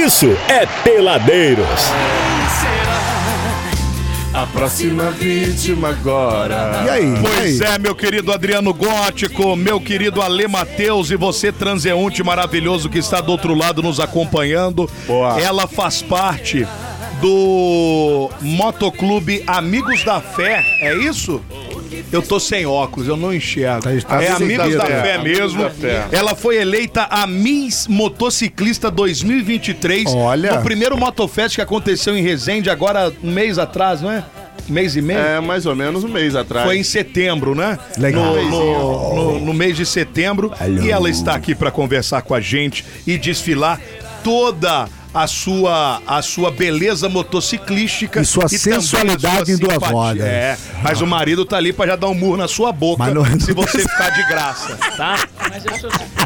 isso 0.00 0.26
é 0.48 0.64
Peladeiros. 0.82 1.66
A 4.32 4.46
próxima 4.46 5.10
vítima 5.10 5.90
agora. 5.90 6.84
E 6.86 6.88
aí? 6.88 7.14
Pois 7.20 7.60
e 7.60 7.66
aí? 7.66 7.74
é, 7.74 7.78
meu 7.78 7.94
querido 7.94 8.32
Adriano 8.32 8.72
Gótico, 8.72 9.54
meu 9.56 9.78
querido 9.78 10.22
Ale 10.22 10.48
Mateus 10.48 11.10
e 11.10 11.16
você, 11.16 11.52
transeunte 11.52 12.22
maravilhoso 12.22 12.88
que 12.88 12.98
está 12.98 13.20
do 13.20 13.30
outro 13.30 13.54
lado 13.54 13.82
nos 13.82 14.00
acompanhando. 14.00 14.88
Boa. 15.06 15.38
Ela 15.38 15.66
faz 15.66 16.00
parte 16.00 16.66
do 17.20 18.30
Motoclube 18.40 19.44
Amigos 19.46 20.02
da 20.02 20.20
Fé, 20.20 20.64
é 20.80 20.94
isso? 20.94 21.42
Eu 22.12 22.22
tô 22.22 22.38
sem 22.40 22.66
óculos, 22.66 23.08
eu 23.08 23.16
não 23.16 23.32
enxergo. 23.34 23.82
Tá- 23.82 23.90
tá 24.08 24.22
é 24.22 24.28
Amigos 24.30 24.74
da 24.76 24.86
fé, 24.86 25.18
mesmo. 25.18 25.62
da 25.62 25.70
Fé. 25.70 26.06
Ela 26.12 26.34
foi 26.34 26.56
eleita 26.56 27.06
a 27.10 27.26
Miss 27.26 27.86
Motociclista 27.88 28.90
2023. 28.90 30.06
Olha. 30.14 30.54
No 30.56 30.62
primeiro 30.62 30.96
Motofest 30.96 31.56
que 31.56 31.62
aconteceu 31.62 32.16
em 32.16 32.22
Resende, 32.22 32.70
agora 32.70 33.12
um 33.22 33.30
mês 33.30 33.58
atrás, 33.58 34.00
não 34.02 34.10
é? 34.10 34.24
Um 34.68 34.72
mês 34.72 34.94
e 34.96 35.02
meio? 35.02 35.18
É, 35.18 35.40
mais 35.40 35.66
ou 35.66 35.74
menos 35.74 36.04
um 36.04 36.08
mês 36.08 36.36
atrás. 36.36 36.66
Foi 36.66 36.78
em 36.78 36.82
setembro, 36.82 37.54
né? 37.54 37.78
Legal. 37.98 38.36
No, 38.36 38.50
no- 38.50 39.14
no- 39.14 39.40
no 39.46 39.54
mês 39.54 39.76
de 39.76 39.84
setembro. 39.86 40.52
E 40.82 40.90
ela 40.90 41.08
está 41.10 41.34
aqui 41.34 41.54
para 41.54 41.70
conversar 41.70 42.22
com 42.22 42.34
a 42.34 42.40
gente 42.40 42.84
e 43.06 43.16
desfilar 43.18 43.80
toda 44.22 44.88
a 45.12 45.26
sua, 45.26 46.00
a 46.06 46.22
sua 46.22 46.50
beleza 46.50 47.08
motociclística 47.08 48.20
E 48.20 48.24
sua 48.24 48.44
a 48.44 48.48
sensualidade 48.48 49.52
em 49.52 49.56
duas 49.58 49.76
rodas. 49.82 50.22
É, 50.24 50.56
mas 50.82 51.00
o 51.00 51.06
marido 51.06 51.44
tá 51.44 51.56
ali 51.56 51.72
para 51.72 51.90
já 51.90 51.96
dar 51.96 52.08
um 52.08 52.14
murro 52.14 52.36
na 52.36 52.46
sua 52.46 52.72
boca 52.72 53.12
não- 53.12 53.24
se 53.40 53.52
você 53.52 53.80
ficar 53.80 54.10
de 54.10 54.22
graça, 54.28 54.76
tá? 54.96 55.16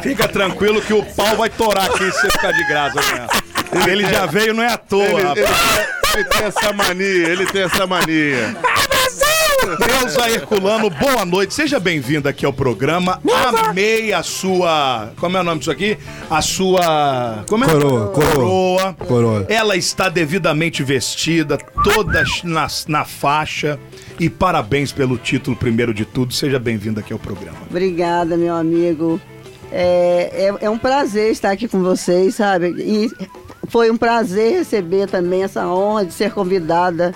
Fica 0.02 0.28
tranquilo 0.28 0.83
que 0.83 0.92
o 0.92 1.02
pau 1.02 1.37
vai 1.37 1.48
torar 1.48 1.87
aqui 1.87 2.05
se 2.12 2.20
você 2.20 2.30
ficar 2.30 2.52
de 2.52 2.65
graça. 2.69 3.01
Né? 3.01 3.27
Ele 3.91 4.02
já 4.09 4.27
veio, 4.27 4.52
não 4.55 4.62
é 4.62 4.69
à 4.73 4.77
toa, 4.77 5.03
Ele, 5.03 5.20
ele- 5.41 5.47
ele 6.14 6.25
tem 6.25 6.42
essa 6.47 6.72
mania, 6.72 7.28
ele 7.28 7.47
tem 7.47 7.62
essa 7.62 7.87
mania. 7.87 8.56
Neuza 9.78 10.30
Herculano, 10.30 10.91
boa 10.91 11.25
noite. 11.25 11.55
Seja 11.55 11.80
bem-vinda 11.80 12.30
aqui 12.30 12.47
ao 12.47 12.53
programa. 12.53 13.20
Amei 13.69 14.12
a 14.12 14.22
sua. 14.22 15.12
Como 15.16 15.36
é 15.36 15.41
o 15.41 15.44
nome 15.44 15.58
disso 15.58 15.70
aqui? 15.70 15.98
A 16.31 16.41
sua. 16.41 17.44
Como 17.48 17.64
é? 17.64 17.69
Coroa, 17.69 18.08
coroa. 18.08 18.34
Coroa. 18.34 18.94
Coroa. 18.94 19.47
Ela 19.48 19.77
está 19.77 20.08
devidamente 20.08 20.83
vestida, 20.83 21.58
toda 21.83 22.22
na, 22.44 22.66
na 22.86 23.05
faixa. 23.05 23.78
E 24.20 24.31
parabéns 24.31 24.92
pelo 24.92 25.19
título, 25.19 25.56
primeiro 25.56 25.92
de 25.92 26.05
tudo. 26.05 26.33
Seja 26.33 26.59
bem-vinda 26.59 27.00
aqui 27.00 27.12
ao 27.12 27.19
programa. 27.19 27.59
Obrigada, 27.69 28.36
meu 28.36 28.55
amigo. 28.55 29.20
É, 29.72 30.50
é, 30.61 30.66
é 30.66 30.70
um 30.70 30.78
prazer 30.78 31.33
estar 31.33 31.50
aqui 31.50 31.66
com 31.66 31.83
vocês, 31.83 32.36
sabe? 32.36 32.75
E 32.78 33.11
foi 33.69 33.91
um 33.91 33.97
prazer 33.97 34.59
receber 34.59 35.09
também 35.09 35.42
essa 35.42 35.66
honra 35.66 36.05
de 36.05 36.12
ser 36.12 36.33
convidada 36.33 37.12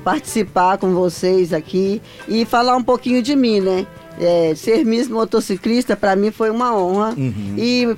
participar 0.00 0.78
com 0.78 0.94
vocês 0.94 1.52
aqui 1.52 2.00
e 2.28 2.44
falar 2.44 2.76
um 2.76 2.82
pouquinho 2.82 3.22
de 3.22 3.34
mim, 3.36 3.60
né? 3.60 3.86
É, 4.20 4.54
ser 4.54 4.84
Miss 4.84 5.08
Motociclista 5.08 5.96
para 5.96 6.14
mim 6.16 6.30
foi 6.30 6.50
uma 6.50 6.76
honra. 6.76 7.14
E, 7.56 7.96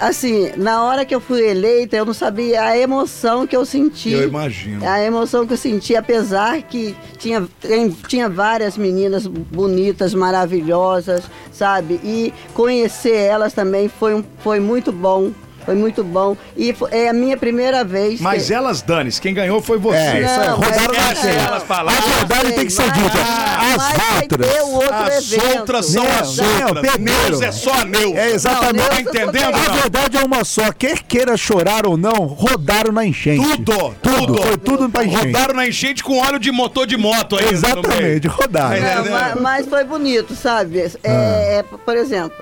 assim, 0.00 0.50
na 0.56 0.82
hora 0.82 1.04
que 1.04 1.14
eu 1.14 1.20
fui 1.20 1.46
eleita, 1.48 1.96
eu 1.96 2.04
não 2.04 2.12
sabia 2.12 2.62
a 2.62 2.76
emoção 2.76 3.46
que 3.46 3.56
eu 3.56 3.64
senti. 3.64 4.10
Eu 4.10 4.28
imagino. 4.28 4.86
A 4.86 5.00
emoção 5.02 5.46
que 5.46 5.52
eu 5.52 5.56
senti, 5.56 5.94
apesar 5.94 6.60
que 6.62 6.94
tinha, 7.18 7.46
tem- 7.60 7.90
tinha 8.08 8.28
várias 8.28 8.76
meninas 8.76 9.26
bonitas, 9.26 10.12
maravilhosas, 10.12 11.22
sabe? 11.52 12.00
E 12.02 12.32
conhecer 12.52 13.14
elas 13.16 13.52
também 13.52 13.88
foi, 13.88 14.14
um, 14.14 14.24
foi 14.40 14.58
muito 14.58 14.90
bom. 14.90 15.30
Foi 15.64 15.74
muito 15.74 16.04
bom. 16.04 16.36
E 16.56 16.72
fo- 16.74 16.88
é 16.90 17.08
a 17.08 17.12
minha 17.12 17.36
primeira 17.36 17.82
vez. 17.84 18.20
Mas 18.20 18.46
que... 18.48 18.54
elas, 18.54 18.82
Danis, 18.82 19.18
quem 19.18 19.32
ganhou 19.32 19.62
foi 19.62 19.78
você. 19.78 19.96
É, 19.96 20.20
Não, 20.46 20.56
rodaram 20.56 20.94
mas- 20.94 21.50
na 21.50 21.60
falarem. 21.60 21.98
A 21.98 22.16
verdade 22.18 22.52
tem 22.52 22.66
que 22.66 22.72
ser 22.72 22.82
Mas- 22.86 22.92
dita. 22.94 23.18
mas 23.58 23.82
As 23.82 24.22
outras. 24.22 25.14
As 25.16 25.32
evento. 25.32 25.58
outras 25.58 25.86
são 25.86 26.04
as 26.06 26.38
outras. 26.38 27.40
é 27.42 27.52
só 27.52 27.72
a 27.72 27.84
Neus. 27.84 28.14
É 28.16 28.30
exatamente. 28.30 28.76
Não, 28.82 28.88
Tá 28.88 29.00
entendendo? 29.00 29.54
A 29.54 29.72
verdade 29.72 30.16
é 30.16 30.20
uma 30.24 30.44
só. 30.44 30.70
Quer 30.72 30.98
queira 31.02 31.36
chorar 31.36 31.86
ou 31.86 31.96
não, 31.96 32.26
rodaram 32.26 32.92
na 32.92 33.04
enchente. 33.04 33.42
Tudo, 33.62 33.94
Tudo. 34.02 34.26
tudo. 34.26 34.42
Foi 34.42 34.56
tudo 34.58 34.90
pra 34.90 35.04
enchente. 35.04 35.26
Rodaram 35.26 35.54
na 35.54 35.66
enchente 35.66 36.04
com 36.04 36.18
óleo 36.18 36.38
de 36.38 36.50
motor 36.52 36.86
de 36.86 36.96
moto 36.96 37.36
aí. 37.36 37.48
Exatamente, 37.50 38.28
rodaram. 38.28 38.74
É, 38.76 38.94
Não, 38.96 39.04
né? 39.04 39.10
ma- 39.10 39.40
mas, 39.40 39.66
foi 39.66 39.84
bonito, 39.84 40.34
sabe? 40.34 40.78
É, 40.80 41.58
é, 41.58 41.62
por 41.84 41.96
exemplo, 41.96 42.36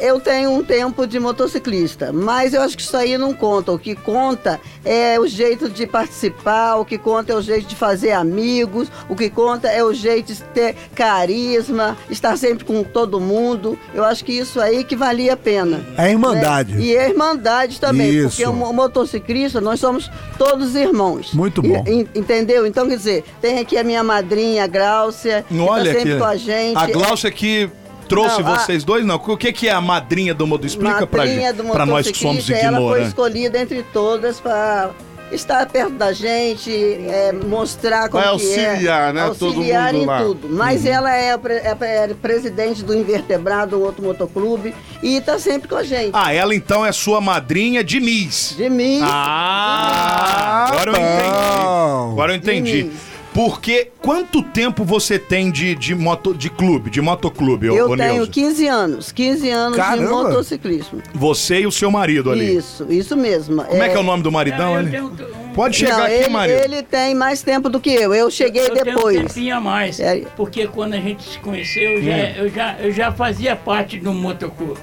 eu 0.00 0.20
tenho 0.20 0.50
um 0.50 0.62
tempo 0.64 1.06
de 1.06 1.18
motociclista, 1.18 2.12
mas 2.12 2.54
eu 2.54 2.62
acho 2.62 2.76
que 2.76 2.82
isso 2.82 2.96
aí 2.96 3.16
não 3.18 3.32
conta. 3.34 3.72
O 3.72 3.78
que 3.78 3.94
conta 3.94 4.60
é 4.84 5.18
o 5.18 5.26
jeito 5.26 5.68
de 5.68 5.86
participar, 5.86 6.76
o 6.76 6.84
que 6.84 6.96
conta 6.98 7.32
é 7.32 7.34
o 7.36 7.40
jeito 7.42 7.66
de 7.66 7.76
fazer 7.76 8.12
amigos, 8.12 8.88
o 9.08 9.16
que 9.16 9.28
conta 9.30 9.68
é 9.68 9.82
o 9.82 9.92
jeito 9.92 10.32
de 10.32 10.42
ter 10.42 10.74
carisma, 10.94 11.96
estar 12.10 12.36
sempre 12.36 12.64
com 12.64 12.82
todo 12.84 13.20
mundo. 13.20 13.78
Eu 13.94 14.04
acho 14.04 14.24
que 14.24 14.32
isso 14.32 14.60
aí 14.60 14.84
que 14.84 14.94
valia 14.96 15.32
a 15.34 15.36
pena. 15.36 15.84
É 15.96 16.02
a 16.02 16.10
irmandade. 16.10 16.74
né? 16.74 16.80
E 16.80 16.96
a 16.98 17.08
irmandade 17.08 17.80
também, 17.80 18.10
Isso. 18.10 18.28
porque 18.30 18.46
o 18.46 18.52
mo- 18.52 18.72
motociclista, 18.72 19.60
nós 19.60 19.80
somos 19.80 20.10
todos 20.38 20.74
irmãos. 20.74 21.32
Muito 21.34 21.64
E- 21.64 21.68
bom. 21.68 21.84
en- 21.86 22.08
entendeu? 22.14 22.66
Então, 22.66 22.88
quer 22.88 22.96
dizer, 22.96 23.24
tem 23.40 23.58
aqui 23.58 23.76
a 23.76 23.84
minha 23.84 24.02
madrinha, 24.04 24.64
a 24.64 24.66
Gláucia, 24.66 25.44
que 25.48 25.58
Olha 25.58 25.92
tá 25.92 25.98
sempre 25.98 26.12
aqui. 26.12 26.20
com 26.20 26.26
a 26.26 26.36
gente. 26.36 26.76
A 26.76 26.86
Glaucia 26.86 27.30
que 27.30 27.70
trouxe 28.08 28.42
Não, 28.42 28.52
a- 28.52 28.58
vocês 28.58 28.82
dois, 28.84 29.04
não. 29.04 29.16
O 29.16 29.36
que, 29.36 29.52
que 29.52 29.68
é 29.68 29.72
a 29.72 29.80
madrinha 29.80 30.32
do 30.34 30.46
modo? 30.46 30.66
Explica 30.66 31.06
pra 31.06 31.24
madrinha 31.24 31.48
gente. 31.52 31.56
do 31.56 31.64
Pra 31.72 31.84
nós 31.86 32.10
que 32.10 32.16
somos 32.18 32.36
motociclista, 32.36 32.66
Ela 32.66 32.76
foi 32.76 32.84
ignorantes. 32.84 33.08
escolhida 33.08 33.58
entre 33.60 33.82
todas 33.84 34.40
para 34.40 34.90
estar 35.30 35.66
perto 35.66 35.92
da 35.92 36.10
gente, 36.10 36.72
é, 36.72 37.32
mostrar 37.32 38.08
como 38.08 38.24
Vai 38.24 38.34
que 38.38 38.46
é. 38.54 38.66
auxiliar, 38.70 39.12
né, 39.12 39.30
todo 39.38 39.56
Auxiliar 39.56 39.92
mundo 39.92 40.02
em 40.02 40.06
lá. 40.06 40.22
tudo. 40.22 40.48
Mas 40.48 40.86
ela 40.86 41.14
é, 41.14 41.32
a 41.34 41.40
é 41.50 41.76
a- 41.78 41.86
é 41.86 42.04
a 42.10 42.14
presidente 42.14 42.82
do 42.82 42.94
Invertebrado, 42.96 43.78
outro 43.78 44.02
motoclube, 44.02 44.74
e 45.02 45.20
tá 45.20 45.38
sempre 45.38 45.68
com 45.68 45.76
a 45.76 45.82
gente. 45.82 46.12
Ah, 46.14 46.32
ela 46.32 46.54
então 46.54 46.84
é 46.84 46.90
sua 46.92 47.20
madrinha 47.20 47.84
de 47.84 48.00
Miss. 48.00 48.54
De 48.56 48.70
mim. 48.70 49.00
Ah, 49.02 50.66
agora 50.70 50.90
eu 50.92 50.96
entendi. 50.96 52.12
Agora 52.12 52.32
eu 52.32 52.36
entendi. 52.36 52.90
Porque 53.38 53.92
quanto 54.02 54.42
tempo 54.42 54.84
você 54.84 55.16
tem 55.16 55.48
de, 55.48 55.76
de, 55.76 55.94
moto, 55.94 56.34
de 56.34 56.50
clube, 56.50 56.90
de 56.90 57.00
motoclube, 57.00 57.70
ô- 57.70 57.76
Eu 57.76 57.90
ô 57.90 57.96
tenho 57.96 58.14
Neuza? 58.14 58.32
15 58.32 58.66
anos, 58.66 59.12
15 59.12 59.48
anos 59.48 59.78
de 59.78 59.84
Caramba. 59.84 60.10
motociclismo. 60.10 61.00
Você 61.14 61.60
e 61.60 61.66
o 61.68 61.70
seu 61.70 61.88
marido 61.88 62.32
ali. 62.32 62.56
Isso, 62.56 62.84
isso 62.90 63.16
mesmo. 63.16 63.62
Como 63.62 63.80
é, 63.80 63.88
que 63.88 63.94
é 63.94 64.00
o 64.00 64.02
nome 64.02 64.24
do 64.24 64.32
maridão 64.32 64.74
ali? 64.74 64.90
tenho 64.90 65.12
Pode 65.54 65.76
chegar 65.76 65.98
Não, 65.98 66.04
aqui, 66.06 66.14
ele, 66.14 66.28
marido. 66.30 66.64
ele 66.64 66.82
tem 66.82 67.14
mais 67.14 67.40
tempo 67.40 67.68
do 67.68 67.78
que 67.78 67.90
eu. 67.90 68.12
Eu 68.12 68.28
cheguei 68.28 68.62
eu 68.62 68.74
Tenho 68.74 68.90
um 68.90 68.96
depois. 68.96 69.18
tempinho 69.32 69.56
a 69.56 69.60
mais. 69.60 70.00
É. 70.00 70.22
Porque 70.36 70.66
quando 70.66 70.94
a 70.94 71.00
gente 71.00 71.22
se 71.22 71.38
conheceu, 71.38 71.90
eu 71.92 72.02
já, 72.02 72.18
eu 72.32 72.48
já, 72.48 72.76
eu 72.80 72.90
já 72.90 73.12
fazia 73.12 73.54
parte 73.54 74.00
do 74.00 74.12
motoclube. 74.12 74.80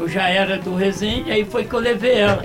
Eu 0.00 0.08
já 0.08 0.28
era 0.28 0.58
do 0.58 0.74
Resende, 0.74 1.30
aí 1.30 1.44
foi 1.44 1.62
que 1.66 1.72
eu 1.72 1.78
levei 1.78 2.14
ela. 2.14 2.44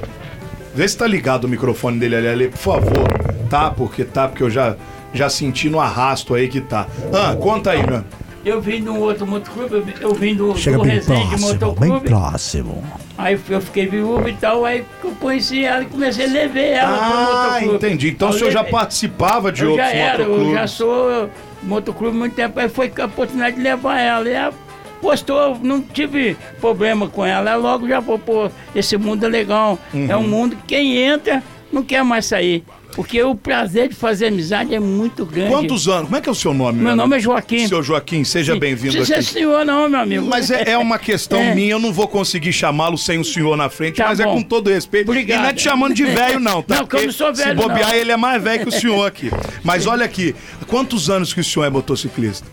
Vê 0.76 0.88
se 0.88 0.96
tá 0.96 1.08
ligado 1.08 1.46
o 1.46 1.48
microfone 1.48 1.98
dele 1.98 2.16
ali, 2.16 2.28
ali, 2.28 2.48
por 2.48 2.60
favor. 2.60 3.08
Tá, 3.50 3.72
porque 3.72 4.06
tá, 4.06 4.28
porque 4.28 4.44
eu 4.44 4.52
já, 4.52 4.76
já 5.18 5.30
senti 5.30 5.70
no 5.70 5.80
arrasto 5.80 6.34
aí 6.36 6.48
que 6.48 6.62
tá. 6.62 6.88
Ah, 7.14 7.36
conta 7.36 7.72
aí, 7.72 7.86
meu. 7.86 8.04
Eu 8.46 8.62
vim 8.62 8.82
de 8.82 8.90
um 8.90 9.00
outro 9.00 9.28
motoclube, 9.28 9.94
eu 10.00 10.14
vim- 10.14 10.34
do, 10.36 10.56
Chega 10.56 10.78
do 10.78 10.84
bem 10.84 10.94
Resende 10.94 11.20
próximo, 11.28 11.48
bem 11.48 11.90
Motoclube. 11.90 12.08
próximo. 12.10 12.84
Aí 13.18 13.38
eu 13.50 13.60
fiquei 13.62 13.88
viúvo 13.88 14.30
e 14.30 14.34
tal, 14.34 14.64
aí 14.64 14.86
eu 15.04 15.12
conheci 15.20 15.66
ela 15.66 15.82
e 15.84 15.86
comecei 15.88 16.26
a 16.28 16.30
levar 16.32 16.60
ela 16.60 16.96
Ah, 16.98 17.10
pro 17.10 17.44
motoclube. 17.68 17.76
entendi. 17.76 18.10
Então 18.12 18.30
Eu 18.30 18.36
o 18.36 18.38
senhor 18.38 18.52
já 18.52 18.60
levei- 18.60 18.72
participava 18.72 19.52
de 19.52 19.64
eu 19.64 19.72
outros 19.72 19.88
já 19.90 19.94
era, 19.94 20.22
eu 20.24 20.30
motoclubes. 20.30 20.54
já 20.60 20.68
sou 20.68 21.30
motoclube 21.64 22.16
há 22.16 22.20
muito 22.20 22.36
tempo, 22.36 22.58
aí 22.60 22.70
foi 22.70 22.94
a 23.02 23.06
oportunidade 23.06 23.58
de 23.58 23.62
levar 23.62 24.00
ela. 24.00 24.30
E 24.30 24.32
ela 24.34 24.54
postou, 25.02 25.58
não 25.62 25.82
tive 25.82 26.38
problema 26.62 27.08
com 27.10 27.26
ela. 27.26 27.54
Logo 27.56 27.86
já 27.88 28.02
falou, 28.02 28.20
pô, 28.20 28.50
esse 28.74 28.96
mundo 28.98 29.26
é 29.26 29.30
legal. 29.30 29.78
É 29.94 30.16
Uhum. 30.16 30.24
um 30.24 30.28
mundo 30.28 30.56
que 30.56 30.76
quem 30.76 30.96
entra 30.98 31.44
não 31.72 31.84
quer 31.84 32.04
mais 32.04 32.26
sair. 32.28 32.64
Porque 32.98 33.22
o 33.22 33.36
prazer 33.36 33.90
de 33.90 33.94
fazer 33.96 34.26
amizade 34.26 34.74
é 34.74 34.80
muito 34.80 35.24
grande. 35.24 35.52
Quantos 35.52 35.88
anos? 35.88 36.06
Como 36.06 36.16
é 36.18 36.20
que 36.22 36.28
é 36.28 36.32
o 36.32 36.36
seu 36.36 36.52
nome? 36.52 36.82
Meu 36.82 36.96
nome 36.96 37.16
é 37.16 37.20
Joaquim. 37.20 37.68
Seu 37.68 37.84
Joaquim, 37.84 38.24
seja 38.24 38.56
bem-vindo 38.58 38.98
aqui. 38.98 39.06
ser 39.06 39.24
senhor 39.24 39.64
não, 39.64 39.88
meu 39.88 40.00
amigo. 40.00 40.26
Mas 40.26 40.50
é, 40.50 40.72
é 40.72 40.78
uma 40.80 40.98
questão 40.98 41.38
É. 41.40 41.54
minha, 41.54 41.74
eu 41.74 41.80
não 41.80 41.94
vou 41.94 42.08
conseguir 42.08 42.52
chamá-lo 42.52 42.98
sem 42.98 43.20
o 43.20 43.24
senhor 43.24 43.56
na 43.56 43.70
frente, 43.70 43.98
Tá 43.98 44.08
mas 44.08 44.20
é 44.20 44.24
bom. 44.24 44.38
com 44.38 44.42
todo 44.42 44.72
respeito. 44.72 45.12
Obrigado. 45.12 45.38
E 45.38 45.42
não 45.44 45.50
é 45.50 45.54
te 45.54 45.62
chamando 45.62 45.94
de 45.94 46.06
velho, 46.06 46.40
não, 46.40 46.64
tá? 46.64 46.78
Não, 46.78 46.88
que 46.88 46.96
eu 46.96 47.06
não 47.06 47.12
sou 47.12 47.32
velho, 47.32 47.50
Se 47.50 47.56
bobear, 47.56 47.90
não. 47.90 47.96
ele 47.96 48.12
é 48.12 48.18
mais 48.18 48.42
velho 48.44 48.64
que 48.64 48.70
o 48.70 48.72
senhor 48.82 49.06
aqui. 49.06 49.30
Mas 49.64 49.86
olha 49.86 50.04
aqui, 50.04 50.36
quantos 50.66 51.08
anos 51.08 51.32
que 51.36 51.40
o 51.40 51.44
senhor 51.44 51.66
é 51.66 51.70
motociclista? 51.70 52.48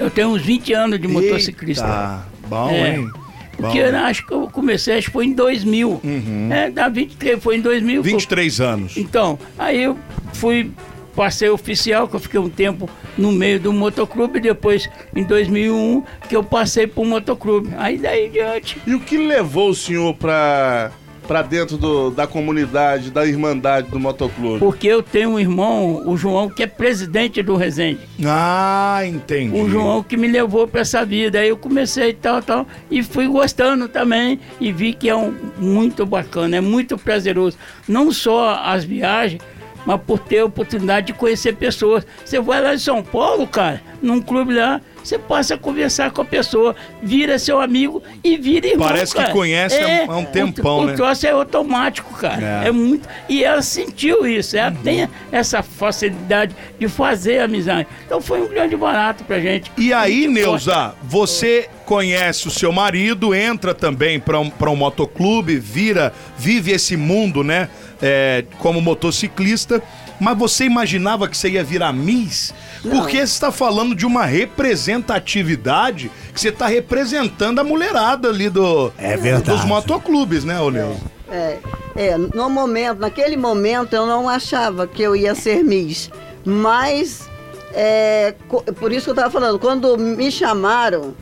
Eu 0.00 0.08
tenho 0.10 0.28
uns 0.28 0.40
20 0.40 0.72
anos 0.72 0.98
de 0.98 1.06
motociclista. 1.06 1.84
Tá, 1.84 2.24
bom, 2.48 2.70
É. 2.70 2.96
hein? 2.96 3.10
Bom. 3.58 3.62
Porque 3.62 3.78
eu 3.78 3.96
acho 3.96 4.26
que 4.26 4.32
eu 4.32 4.48
comecei, 4.50 4.98
acho 4.98 5.06
que 5.06 5.12
foi 5.12 5.26
em 5.26 5.32
2000. 5.32 6.00
Uhum. 6.04 6.48
É, 6.52 6.70
dá 6.70 6.88
23, 6.88 7.42
foi 7.42 7.56
em 7.56 7.60
2000. 7.60 8.02
que 8.02 8.08
eu- 8.08 8.12
23 8.12 8.60
anos. 8.60 8.96
Então, 8.96 9.38
aí 9.58 9.82
eu 9.82 9.96
fui, 10.34 10.70
passei 11.14 11.48
oficial, 11.48 12.06
que 12.06 12.14
eu 12.16 12.20
fiquei 12.20 12.38
um 12.38 12.50
tempo 12.50 12.88
no 13.16 13.32
meio 13.32 13.58
do 13.58 13.72
motoclube, 13.72 14.38
depois 14.40 14.88
em 15.14 15.24
2001 15.24 16.02
que 16.28 16.36
eu 16.36 16.44
passei 16.44 16.86
pro 16.86 17.04
motoclube. 17.04 17.70
Aí 17.78 17.96
daí 17.96 18.26
em 18.26 18.30
diante. 18.30 18.76
E 18.86 18.94
o 18.94 19.00
que 19.00 19.16
levou 19.16 19.70
o 19.70 19.74
senhor 19.74 20.14
pra 20.14 20.90
pra 21.26 21.42
dentro 21.42 21.76
do- 21.76 22.10
da 22.10 22.26
comunidade, 22.26 23.10
da 23.10 23.26
irmandade 23.26 23.88
do 23.90 23.98
motoclube? 23.98 24.58
Porque 24.60 24.86
eu 24.86 25.02
tenho 25.02 25.30
um 25.30 25.38
irmão, 25.38 26.02
o 26.06 26.16
João, 26.16 26.48
que 26.48 26.62
é 26.62 26.66
presidente 26.66 27.42
do 27.42 27.56
Resende. 27.56 28.00
Ah, 28.24 29.00
entendi. 29.06 29.58
O 29.58 29.68
João 29.68 30.02
que 30.02 30.16
me 30.16 30.28
levou 30.28 30.66
para 30.68 30.80
essa 30.82 31.04
vida. 31.04 31.38
Aí 31.40 31.48
eu 31.48 31.56
comecei 31.56 32.12
tal, 32.12 32.40
tal, 32.42 32.66
e 32.90 33.02
fui 33.02 33.26
gostando 33.26 33.88
também. 33.88 34.38
E 34.60 34.72
vi 34.72 34.92
que 34.92 35.08
é 35.08 35.16
um, 35.16 35.34
muito 35.58 36.06
bacana, 36.06 36.56
é 36.56 36.60
muito 36.60 36.96
prazeroso. 36.96 37.56
Não 37.88 38.12
só 38.12 38.60
as 38.64 38.84
viagens, 38.84 39.40
mas 39.84 40.00
por 40.06 40.18
ter 40.18 40.38
a 40.40 40.44
oportunidade 40.44 41.08
de 41.08 41.12
conhecer 41.12 41.54
pessoas. 41.56 42.06
Você 42.24 42.40
vai 42.40 42.60
lá 42.62 42.74
em 42.74 42.78
São 42.78 43.02
Paulo, 43.02 43.46
cara, 43.46 43.80
num 44.02 44.20
clube 44.20 44.54
lá, 44.54 44.80
você 45.06 45.18
passa 45.18 45.54
a 45.54 45.58
conversar 45.58 46.10
com 46.10 46.22
a 46.22 46.24
pessoa, 46.24 46.74
vira 47.02 47.38
seu 47.38 47.60
amigo 47.60 48.02
e 48.24 48.36
vira 48.36 48.66
irmão. 48.66 48.86
Parece 48.88 49.12
que 49.14 49.20
cara. 49.20 49.32
conhece 49.32 49.78
há- 49.78 50.04
há 50.12 50.16
um 50.16 50.24
tempão, 50.24 50.78
o, 50.80 50.86
né? 50.86 50.92
O 50.92 50.96
troço 50.96 51.26
é 51.26 51.30
automático, 51.30 52.12
cara. 52.14 52.62
É. 52.64 52.68
É. 52.68 52.72
muito. 52.72 53.08
E 53.28 53.44
ela 53.44 53.62
sentiu 53.62 54.26
isso, 54.26 54.56
ela 54.56 54.70
Uhum. 54.70 54.82
tem 54.82 55.08
essa 55.30 55.62
facilidade 55.62 56.54
de 56.78 56.88
fazer 56.88 57.40
amizade. 57.40 57.86
Então 58.04 58.20
foi 58.20 58.40
um 58.42 58.48
grande 58.48 58.76
barato 58.76 59.24
pra 59.24 59.38
gente. 59.40 59.70
E 59.78 59.92
aí, 59.92 60.26
Neuza, 60.28 60.94
você 61.02 61.68
conhece 61.84 62.48
o 62.48 62.50
seu 62.50 62.72
marido, 62.72 63.34
entra 63.34 63.72
também 63.72 64.18
para 64.18 64.40
um, 64.40 64.50
pra 64.50 64.70
um 64.70 64.76
motoclube, 64.76 65.56
vira, 65.58 66.12
vive 66.36 66.72
esse 66.72 66.96
mundo, 66.96 67.44
né? 67.44 67.68
é, 68.02 68.44
como 68.58 68.78
motociclista. 68.82 69.82
Mas 70.20 70.36
você 70.38 70.64
imaginava 70.64 71.28
que 71.28 71.36
você 71.36 71.50
ia 71.50 71.64
virar 71.64 71.92
Miss? 71.92 72.54
Porque 72.82 73.18
você 73.18 73.22
está 73.24 73.52
falando 73.52 73.94
de 73.94 74.06
uma 74.06 74.24
representatividade 74.24 76.10
que 76.32 76.40
você 76.40 76.48
está 76.48 76.66
representando 76.66 77.58
a 77.58 77.64
mulherada 77.64 78.28
ali 78.28 78.48
do, 78.48 78.92
É 78.98 79.16
verdade. 79.16 79.58
dos 79.58 79.64
motoclubes, 79.64 80.44
né, 80.44 80.60
ô 80.60 80.70
Neuza? 80.70 81.00
É, 81.28 81.58
é, 81.96 82.16
no 82.16 82.48
momento, 82.48 83.00
naquele 83.00 83.36
momento 83.36 83.94
eu 83.94 84.06
não 84.06 84.28
achava 84.28 84.86
que 84.86 85.02
eu 85.02 85.16
ia 85.16 85.34
ser 85.34 85.64
Miss, 85.64 86.10
mas 86.44 87.28
é, 87.74 88.34
por 88.78 88.92
isso 88.92 89.04
que 89.04 89.10
eu 89.10 89.14
estava 89.14 89.30
falando, 89.30 89.58
quando 89.58 89.98
me 89.98 90.30
chamaram, 90.30 91.14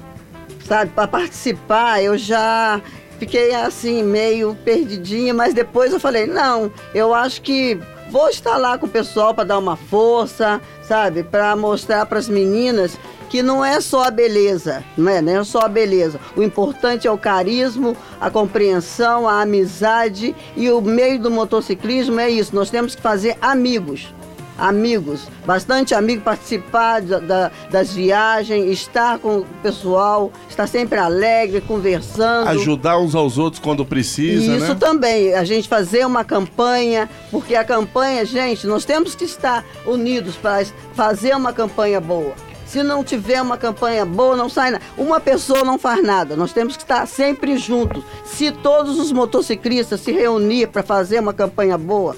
sabe, 0.67 0.93
para 0.95 1.09
participar, 1.09 2.03
eu 2.03 2.19
já 2.19 2.81
fiquei 3.19 3.55
assim 3.55 4.03
meio 4.03 4.55
perdidinha, 4.65 5.33
mas 5.33 5.55
depois 5.55 5.93
eu 5.93 5.99
falei, 5.99 6.27
não, 6.27 6.71
eu 6.95 7.15
acho 7.15 7.41
que 7.41 7.79
vou 8.11 8.29
estar 8.29 8.57
lá 8.57 8.79
com 8.79 8.87
o 8.87 8.89
pessoal 8.89 9.35
para 9.35 9.45
dar 9.45 9.59
uma 9.59 9.77
força, 9.77 10.61
sabe, 10.83 11.23
para 11.23 11.55
mostrar 11.57 12.07
para 12.07 12.19
as 12.19 12.29
meninas 12.29 12.99
que 13.29 13.43
não 13.43 13.65
é 13.65 13.81
só 13.81 14.05
a 14.05 14.11
beleza, 14.11 14.85
não 14.97 15.11
é, 15.11 15.21
não 15.21 15.41
é 15.41 15.45
só 15.45 15.61
a 15.61 15.69
beleza. 15.69 16.21
O 16.37 16.43
importante 16.43 17.09
é 17.09 17.11
o 17.11 17.19
carisma, 17.19 17.95
a 18.21 18.31
compreensão, 18.31 19.29
a 19.29 19.41
amizade 19.41 20.37
e 20.57 20.71
o 20.71 20.81
meio 20.81 21.19
do 21.19 21.31
motociclismo 21.31 22.21
é 22.21 22.31
isso. 22.31 22.55
Nós 22.55 22.71
temos 22.71 22.95
que 22.95 23.03
fazer 23.03 23.37
amigos. 23.41 24.15
Amigos, 24.57 25.23
bastante 25.45 25.95
amigo, 25.95 26.23
participar 26.23 27.01
da- 27.03 27.19
da- 27.19 27.51
das 27.71 27.93
viagens, 27.93 28.71
estar 28.71 29.19
com 29.19 29.39
o 29.39 29.47
pessoal, 29.63 30.31
estar 30.49 30.67
sempre 30.69 30.99
alegre, 30.99 31.61
conversando. 31.61 32.49
Ajudar 32.49 32.99
uns 32.99 33.15
aos 33.15 33.37
outros 33.37 33.61
quando 33.61 33.85
precisa, 33.85 34.53
E 34.53 34.57
isso 34.59 34.69
né? 34.69 34.77
também, 34.79 35.35
a 35.35 35.45
gente 35.45 35.69
fazer 35.69 36.07
uma 36.07 36.23
campanha, 36.25 37.09
porque 37.31 37.55
a 37.57 37.65
campanha, 37.65 38.25
gente, 38.25 38.67
nós 38.67 38.85
temos 38.85 39.15
que 39.15 39.25
estar 39.25 39.65
unidos 39.87 40.37
para 40.37 40.65
fazer 40.95 41.35
uma 41.35 41.53
campanha 41.53 42.01
boa. 42.01 42.33
Se 42.67 42.83
não 42.83 43.05
tiver 43.05 43.41
uma 43.43 43.57
campanha 43.59 44.05
boa, 44.07 44.37
não 44.37 44.49
sai 44.49 44.71
nada. 44.73 44.85
Uma 44.97 45.21
pessoa 45.21 45.63
não 45.63 45.79
faz 45.79 46.03
nada. 46.03 46.35
Nós 46.35 46.53
temos 46.53 46.77
que 46.77 46.83
estar 46.83 47.07
sempre 47.07 47.57
juntos. 47.59 48.03
Se 48.25 48.51
todos 48.51 48.99
os 48.99 49.13
motociclistas 49.13 50.01
se 50.01 50.11
reunir 50.11 50.69
para 50.69 50.83
fazer 50.83 51.21
uma 51.21 51.33
campanha 51.33 51.77
boa, 51.79 52.17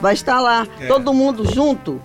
vai 0.00 0.14
estar 0.14 0.40
lá, 0.40 0.66
todo 0.88 1.12
mundo 1.12 1.44
junto. 1.52 2.00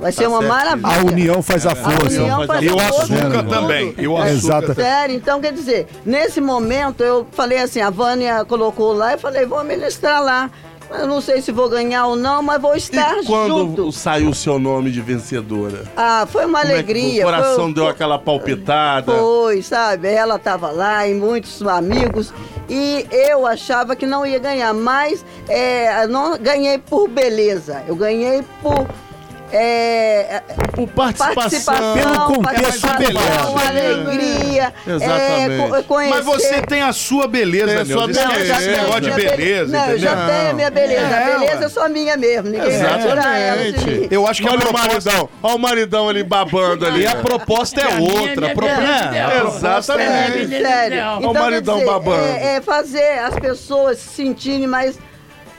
Vai 0.00 0.12
ser 0.12 0.28
uma 0.28 0.38
certo. 0.38 0.48
maravilha. 0.48 0.88
A 0.88 0.98
união 1.04 1.42
faz 1.42 1.66
a 1.66 1.72
A 1.72 1.74
força. 1.74 2.20
união 2.22 2.46
faz 2.46 2.62
E 2.62 2.68
o 2.68 2.78
a 2.78 2.82
açúcar 2.86 3.42
também. 3.48 3.94
E 3.98 4.06
o 4.06 4.12
É. 4.16 4.22
açúcar. 4.22 4.30
Exato. 4.32 4.74
Sério, 4.74 5.16
então 5.16 5.40
quer 5.40 5.52
dizer, 5.52 5.88
nesse 6.06 6.40
momento 6.40 7.02
eu 7.02 7.26
falei 7.32 7.58
assim, 7.58 7.80
a 7.80 7.90
Vânia 7.90 8.44
colocou 8.44 8.92
lá 8.92 9.14
e 9.14 9.18
falei, 9.18 9.44
vou 9.44 9.64
ministrar 9.64 10.22
lá. 10.22 10.50
Eu 10.90 11.06
não 11.06 11.20
sei 11.20 11.42
se 11.42 11.52
vou 11.52 11.68
ganhar 11.68 12.06
ou 12.06 12.16
não, 12.16 12.42
mas 12.42 12.60
vou 12.60 12.74
estar 12.74 13.18
E 13.18 13.24
quando 13.26 13.48
junto. 13.58 13.92
saiu 13.92 14.30
o 14.30 14.34
seu 14.34 14.58
nome 14.58 14.90
de 14.90 15.00
vencedora? 15.00 15.84
Ah, 15.96 16.26
foi 16.30 16.46
uma 16.46 16.60
Como 16.60 16.70
é 16.72 16.74
alegria. 16.74 17.22
o 17.22 17.24
coração 17.26 17.64
foi, 17.64 17.74
deu 17.74 17.88
aquela 17.88 18.18
palpitada? 18.18 19.12
Foi, 19.12 19.60
sabe? 19.62 20.08
Ela 20.08 20.36
estava 20.36 20.70
lá 20.70 21.06
e 21.06 21.14
muitos 21.14 21.60
amigos. 21.62 22.32
E 22.68 23.06
eu 23.10 23.46
achava 23.46 23.94
que 23.96 24.06
não 24.06 24.24
ia 24.26 24.38
ganhar, 24.38 24.72
mas 24.74 25.24
é, 25.48 26.06
não 26.06 26.38
ganhei 26.38 26.78
por 26.78 27.08
beleza. 27.08 27.82
Eu 27.86 27.94
ganhei 27.96 28.42
por. 28.62 28.86
É, 29.50 30.42
Por 30.74 30.86
participação. 30.88 31.94
Pelo 31.94 32.26
contexto 32.26 32.80
participação, 32.86 33.54
beleza. 33.54 33.68
alegria. 33.68 34.74
Exatamente. 34.86 35.62
É, 35.62 35.68
co- 35.68 35.82
conhecer. 35.84 36.14
Mas 36.16 36.24
você 36.26 36.62
tem 36.62 36.82
a 36.82 36.92
sua 36.92 37.26
beleza, 37.26 37.66
Tem 37.66 37.76
a 37.80 37.84
sua 37.86 38.06
beleza. 38.06 38.56
esse 38.56 38.68
negócio 38.68 39.00
de 39.00 39.10
beleza, 39.12 39.72
Não, 39.78 39.90
eu 39.90 39.98
já 39.98 40.26
tenho 40.26 40.50
a 40.50 40.52
minha 40.52 40.70
beleza. 40.70 41.00
É, 41.00 41.34
a 41.34 41.38
beleza 41.38 41.64
é 41.64 41.68
só 41.68 41.88
minha 41.88 42.16
mesmo. 42.16 42.50
Ninguém 42.50 42.68
Exatamente. 42.68 44.08
Eu 44.10 44.26
acho 44.26 44.42
que 44.42 44.48
a 44.48 44.50
Olha 44.52 44.58
o 44.58 44.62
proposta... 44.62 44.88
maridão. 45.10 45.28
Olha 45.42 45.54
o 45.54 45.58
maridão 45.58 46.08
ali 46.08 46.22
babando 46.22 46.86
ali. 46.86 47.06
A 47.06 47.16
proposta 47.16 47.80
é 47.80 47.98
outra. 48.00 48.46
é 48.46 48.50
É, 48.50 48.52
ideal. 49.08 49.28
a 49.28 49.40
proposta 49.40 49.92
é- 49.94 50.04
É, 50.26 50.30
beleza 50.30 50.68
Sério. 50.68 51.02
o 51.04 51.18
Então, 51.18 51.34
maridão 51.34 51.84
babando. 51.84 52.24
É, 52.26 52.56
é 52.56 52.60
fazer 52.60 53.18
as 53.20 53.34
pessoas 53.38 53.98
se 53.98 54.08
sentirem, 54.08 54.66
mas 54.66 54.98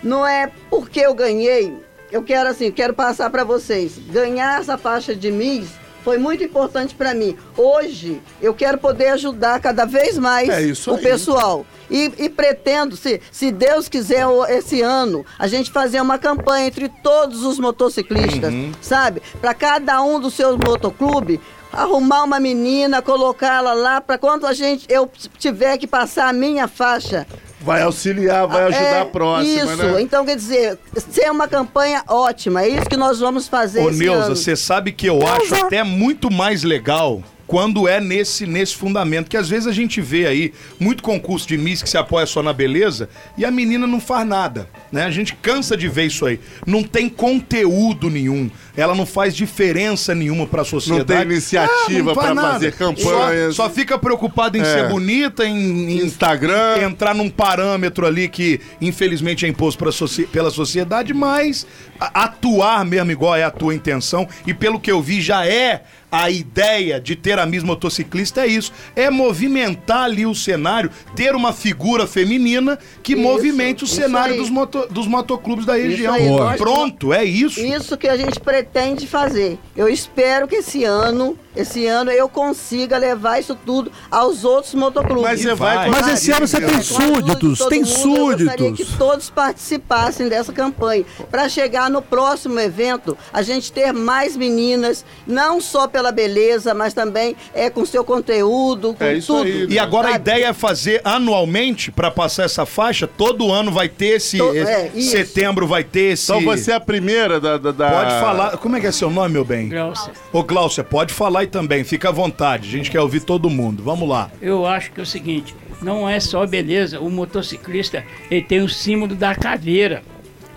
não 0.03 0.25
é 0.27 0.49
porque 0.69 0.99
eu 0.99 1.13
ganhei. 1.13 1.75
Eu 2.11 2.23
quero 2.23 2.49
assim, 2.49 2.71
quero 2.71 2.93
passar 2.93 3.29
para 3.29 3.43
vocês. 3.43 3.93
Ganhar 4.09 4.59
essa 4.59 4.77
faixa 4.77 5.15
de 5.15 5.31
Miss 5.31 5.69
foi 6.03 6.17
muito 6.17 6.43
importante 6.43 6.95
para 6.95 7.13
mim. 7.13 7.37
Hoje 7.55 8.21
eu 8.41 8.53
quero 8.53 8.77
poder 8.77 9.09
ajudar 9.09 9.59
cada 9.59 9.85
vez 9.85 10.17
mais 10.17 10.49
É 10.49 10.89
o 10.89 10.95
aí. 10.95 11.01
pessoal. 11.03 11.65
E, 11.89 12.11
e 12.17 12.29
pretendo, 12.29 12.95
se, 12.95 13.21
se 13.31 13.51
Deus 13.51 13.87
quiser, 13.89 14.25
esse 14.49 14.81
ano, 14.81 15.25
a 15.37 15.47
gente 15.47 15.71
fazer 15.71 16.01
uma 16.01 16.17
campanha 16.17 16.67
entre 16.67 16.89
todos 17.03 17.43
os 17.43 17.59
motociclistas, 17.59 18.51
Uhum. 18.53 18.71
sabe? 18.81 19.21
Para 19.41 19.53
cada 19.53 20.01
um 20.01 20.19
dos 20.19 20.33
seus 20.33 20.55
motoclubes, 20.57 21.39
arrumar 21.71 22.23
uma 22.23 22.39
menina, 22.39 23.01
colocá-la 23.01 23.73
lá, 23.73 24.01
para 24.01 24.17
quando 24.17 24.47
a 24.47 24.53
gente, 24.53 24.85
eu 24.89 25.09
tiver 25.37 25.77
que 25.77 25.85
passar 25.85 26.27
a 26.29 26.33
minha 26.33 26.67
faixa. 26.67 27.27
Vai 27.61 27.81
auxiliar, 27.81 28.47
vai 28.47 28.63
ajudar 28.63 28.79
é, 28.79 29.01
a 29.01 29.05
próxima, 29.05 29.73
Isso, 29.73 29.83
né? 29.83 30.01
então 30.01 30.25
quer 30.25 30.37
dizer, 30.37 30.79
ser 30.95 31.29
uma 31.29 31.47
campanha 31.47 32.03
ótima, 32.07 32.63
é 32.63 32.69
isso 32.69 32.85
que 32.89 32.95
nós 32.95 33.19
vamos 33.19 33.49
fazer 33.49 33.81
Ô, 33.81 33.91
Neuza, 33.91 34.33
você 34.33 34.55
sabe 34.55 34.93
que 34.93 35.07
eu 35.07 35.19
acho 35.27 35.55
até 35.55 35.83
muito 35.83 36.31
mais 36.31 36.63
legal 36.63 37.21
quando 37.49 37.87
é 37.87 37.99
nesse, 37.99 38.45
nesse 38.45 38.75
fundamento. 38.75 39.27
Que 39.27 39.35
às 39.35 39.49
vezes 39.49 39.65
a 39.67 39.71
gente 39.71 39.99
vê 39.99 40.27
aí 40.27 40.53
muito 40.79 41.01
concurso 41.01 41.47
de 41.47 41.57
Miss 41.57 41.81
que 41.81 41.89
se 41.89 41.97
apoia 41.97 42.27
só 42.27 42.43
na 42.43 42.53
beleza 42.53 43.09
e 43.35 43.43
a 43.43 43.49
menina 43.49 43.87
não 43.87 43.99
faz 43.99 44.25
nada. 44.27 44.69
Né? 44.91 45.03
A 45.03 45.09
gente 45.09 45.33
cansa 45.33 45.75
de 45.75 45.87
ver 45.87 46.05
isso 46.05 46.27
aí. 46.27 46.39
Não 46.65 46.83
tem 46.83 47.09
conteúdo 47.09 48.07
nenhum. 48.07 48.51
Ela 48.77 48.93
não 48.93 49.05
faz 49.05 49.35
diferença 49.35 50.13
nenhuma 50.13 50.45
pra 50.45 50.63
sociedade. 50.63 51.05
tem 51.05 51.21
iniciativa 51.23 52.11
Ah, 52.11 52.13
não 52.13 52.15
faz 52.15 52.35
nada. 52.35 52.53
fazer 52.53 52.73
campanhas. 52.73 53.55
Só, 53.55 53.63
só 53.67 53.69
fica 53.73 53.97
preocupada 53.97 54.55
em 54.55 54.61
É. 54.61 54.65
ser 54.65 54.87
bonita, 54.89 55.43
em, 55.43 55.57
em 55.57 55.97
Instagram. 56.05 56.77
entrar 56.83 57.15
num 57.15 57.29
parâmetro 57.31 58.05
ali 58.05 58.29
que 58.29 58.61
infelizmente 58.79 59.45
é 59.45 59.49
imposto 59.49 59.91
soci- 59.91 60.27
pela 60.27 60.51
sociedade, 60.51 61.13
mas 61.15 61.65
a- 61.99 62.25
atuar 62.25 62.85
mesmo 62.85 63.11
igual 63.11 63.35
é 63.35 63.43
a 63.43 63.49
tua 63.49 63.73
intenção 63.73 64.27
e 64.45 64.53
pelo 64.53 64.79
que 64.79 64.91
eu 64.91 65.01
vi 65.01 65.19
já 65.19 65.45
é 65.47 65.81
a 66.11 66.29
ideia 66.29 66.99
de 66.99 67.15
ter 67.15 67.37
a 67.37 67.45
Miss 67.45 67.63
Motociclista 67.63 68.41
é 68.41 68.47
isso, 68.47 68.71
é 68.95 69.09
movimentar 69.09 70.03
ali 70.03 70.25
o 70.25 70.33
cenário, 70.33 70.89
ter 71.15 71.35
uma 71.35 71.53
figura 71.53 72.07
feminina 72.07 72.77
que 73.03 73.13
Isso, 73.13 73.21
movimente 73.21 73.83
o 73.83 73.87
cenário 73.87 74.37
dos, 74.37 74.49
moto- 74.49 74.87
dos 74.89 75.07
motoclubes 75.07 75.65
da 75.65 75.73
região. 75.75 76.13
aí, 76.13 76.57
Pronto, 76.57 77.13
é 77.13 77.23
isso. 77.23 77.59
Isso 77.59 77.97
que 77.97 78.07
a 78.07 78.17
gente 78.17 78.39
pretende 78.39 79.05
fazer. 79.07 79.59
Eu 79.75 79.87
espero 79.87 80.47
que 80.47 80.55
esse 80.55 80.83
ano, 80.83 81.37
esse 81.55 81.85
ano 81.85 82.09
eu 82.11 82.27
consiga 82.27 82.97
levar 82.97 83.39
isso 83.39 83.55
tudo 83.65 83.91
aos 84.09 84.43
outros 84.43 84.73
motoclubes. 84.73 85.23
Mas 85.23 85.41
você 85.41 85.53
vai... 85.53 85.75
vai. 85.75 85.89
Mas 85.89 86.07
esse 86.07 86.31
ano 86.31 86.47
você 86.47 86.59
tem 86.61 86.81
súditos, 86.81 87.59
tem 87.67 87.81
mundo, 87.83 87.89
Eu 87.89 88.37
gostaria 88.37 88.69
súditos. 88.69 88.89
que 88.91 88.97
todos 88.97 89.29
participassem 89.29 90.27
dessa 90.27 90.51
campanha. 90.53 91.05
Para 91.29 91.47
chegar 91.49 91.89
no 91.89 92.01
próximo 92.01 92.59
evento, 92.59 93.17
a 93.31 93.41
gente 93.41 93.71
ter 93.71 93.91
mais 93.93 94.35
meninas, 94.35 95.05
não 95.27 95.59
só 95.61 95.87
pela 95.87 95.98
beleza, 96.11 96.73
mas 96.73 96.93
também 96.93 97.35
é 97.53 97.69
com 97.69 97.85
seu 97.85 98.03
conteúdo, 98.03 98.93
com 98.93 99.03
É 99.03 99.13
isso 99.15 99.33
tudo. 99.35 99.43
aí. 99.45 99.67
E 99.69 99.77
agora 99.79 100.07
a 100.09 100.11
Sabe? 100.13 100.21
ideia 100.21 100.45
é 100.47 100.53
fazer 100.53 101.01
anualmente 101.03 101.91
para 101.91 102.09
passar 102.09 102.43
essa 102.43 102.65
faixa. 102.65 103.05
Todo 103.07 103.51
ano 103.51 103.71
vai 103.71 103.89
ter 103.89 104.15
esse. 104.17 104.37
To- 104.37 104.55
esse- 104.55 104.71
é, 104.71 104.91
setembro 105.01 105.67
vai 105.67 105.83
ter 105.83 106.13
esse. 106.13 106.31
Então 106.31 106.41
você 106.43 106.71
é 106.71 106.75
a 106.75 106.79
primeira 106.79 107.39
da... 107.39 107.57
da, 107.57 107.71
da- 107.71 107.89
Pode 107.91 108.11
falar. 108.19 108.57
Como 108.57 108.75
é 108.77 108.79
que 108.79 108.87
é 108.87 108.91
seu 108.91 109.09
nome, 109.09 109.33
meu 109.33 109.45
bem? 109.45 109.69
Glaucia, 109.69 110.13
Ô, 110.31 110.43
Glaucia, 110.43 110.83
pode 110.83 111.13
falar 111.13 111.41
aí 111.41 111.47
também. 111.47 111.83
Fica 111.83 112.09
à 112.09 112.11
vontade. 112.11 112.67
A 112.67 112.71
gente 112.71 112.89
quer 112.89 113.01
ouvir 113.01 113.21
todo 113.21 113.49
mundo. 113.49 113.83
Vamos 113.83 114.07
lá. 114.07 114.31
Eu 114.41 114.65
acho 114.65 114.91
que 114.91 114.99
é 114.99 115.03
o 115.03 115.05
seguinte, 115.05 115.55
não 115.81 116.07
é 116.09 116.19
só 116.19 116.45
beleza. 116.45 116.99
O 116.99 117.09
motociclista 117.09 118.03
ele 118.29 118.41
tem 118.43 118.61
o 118.61 118.69
símbolo 118.69 119.15
da 119.15 119.35
caveira. 119.35 120.01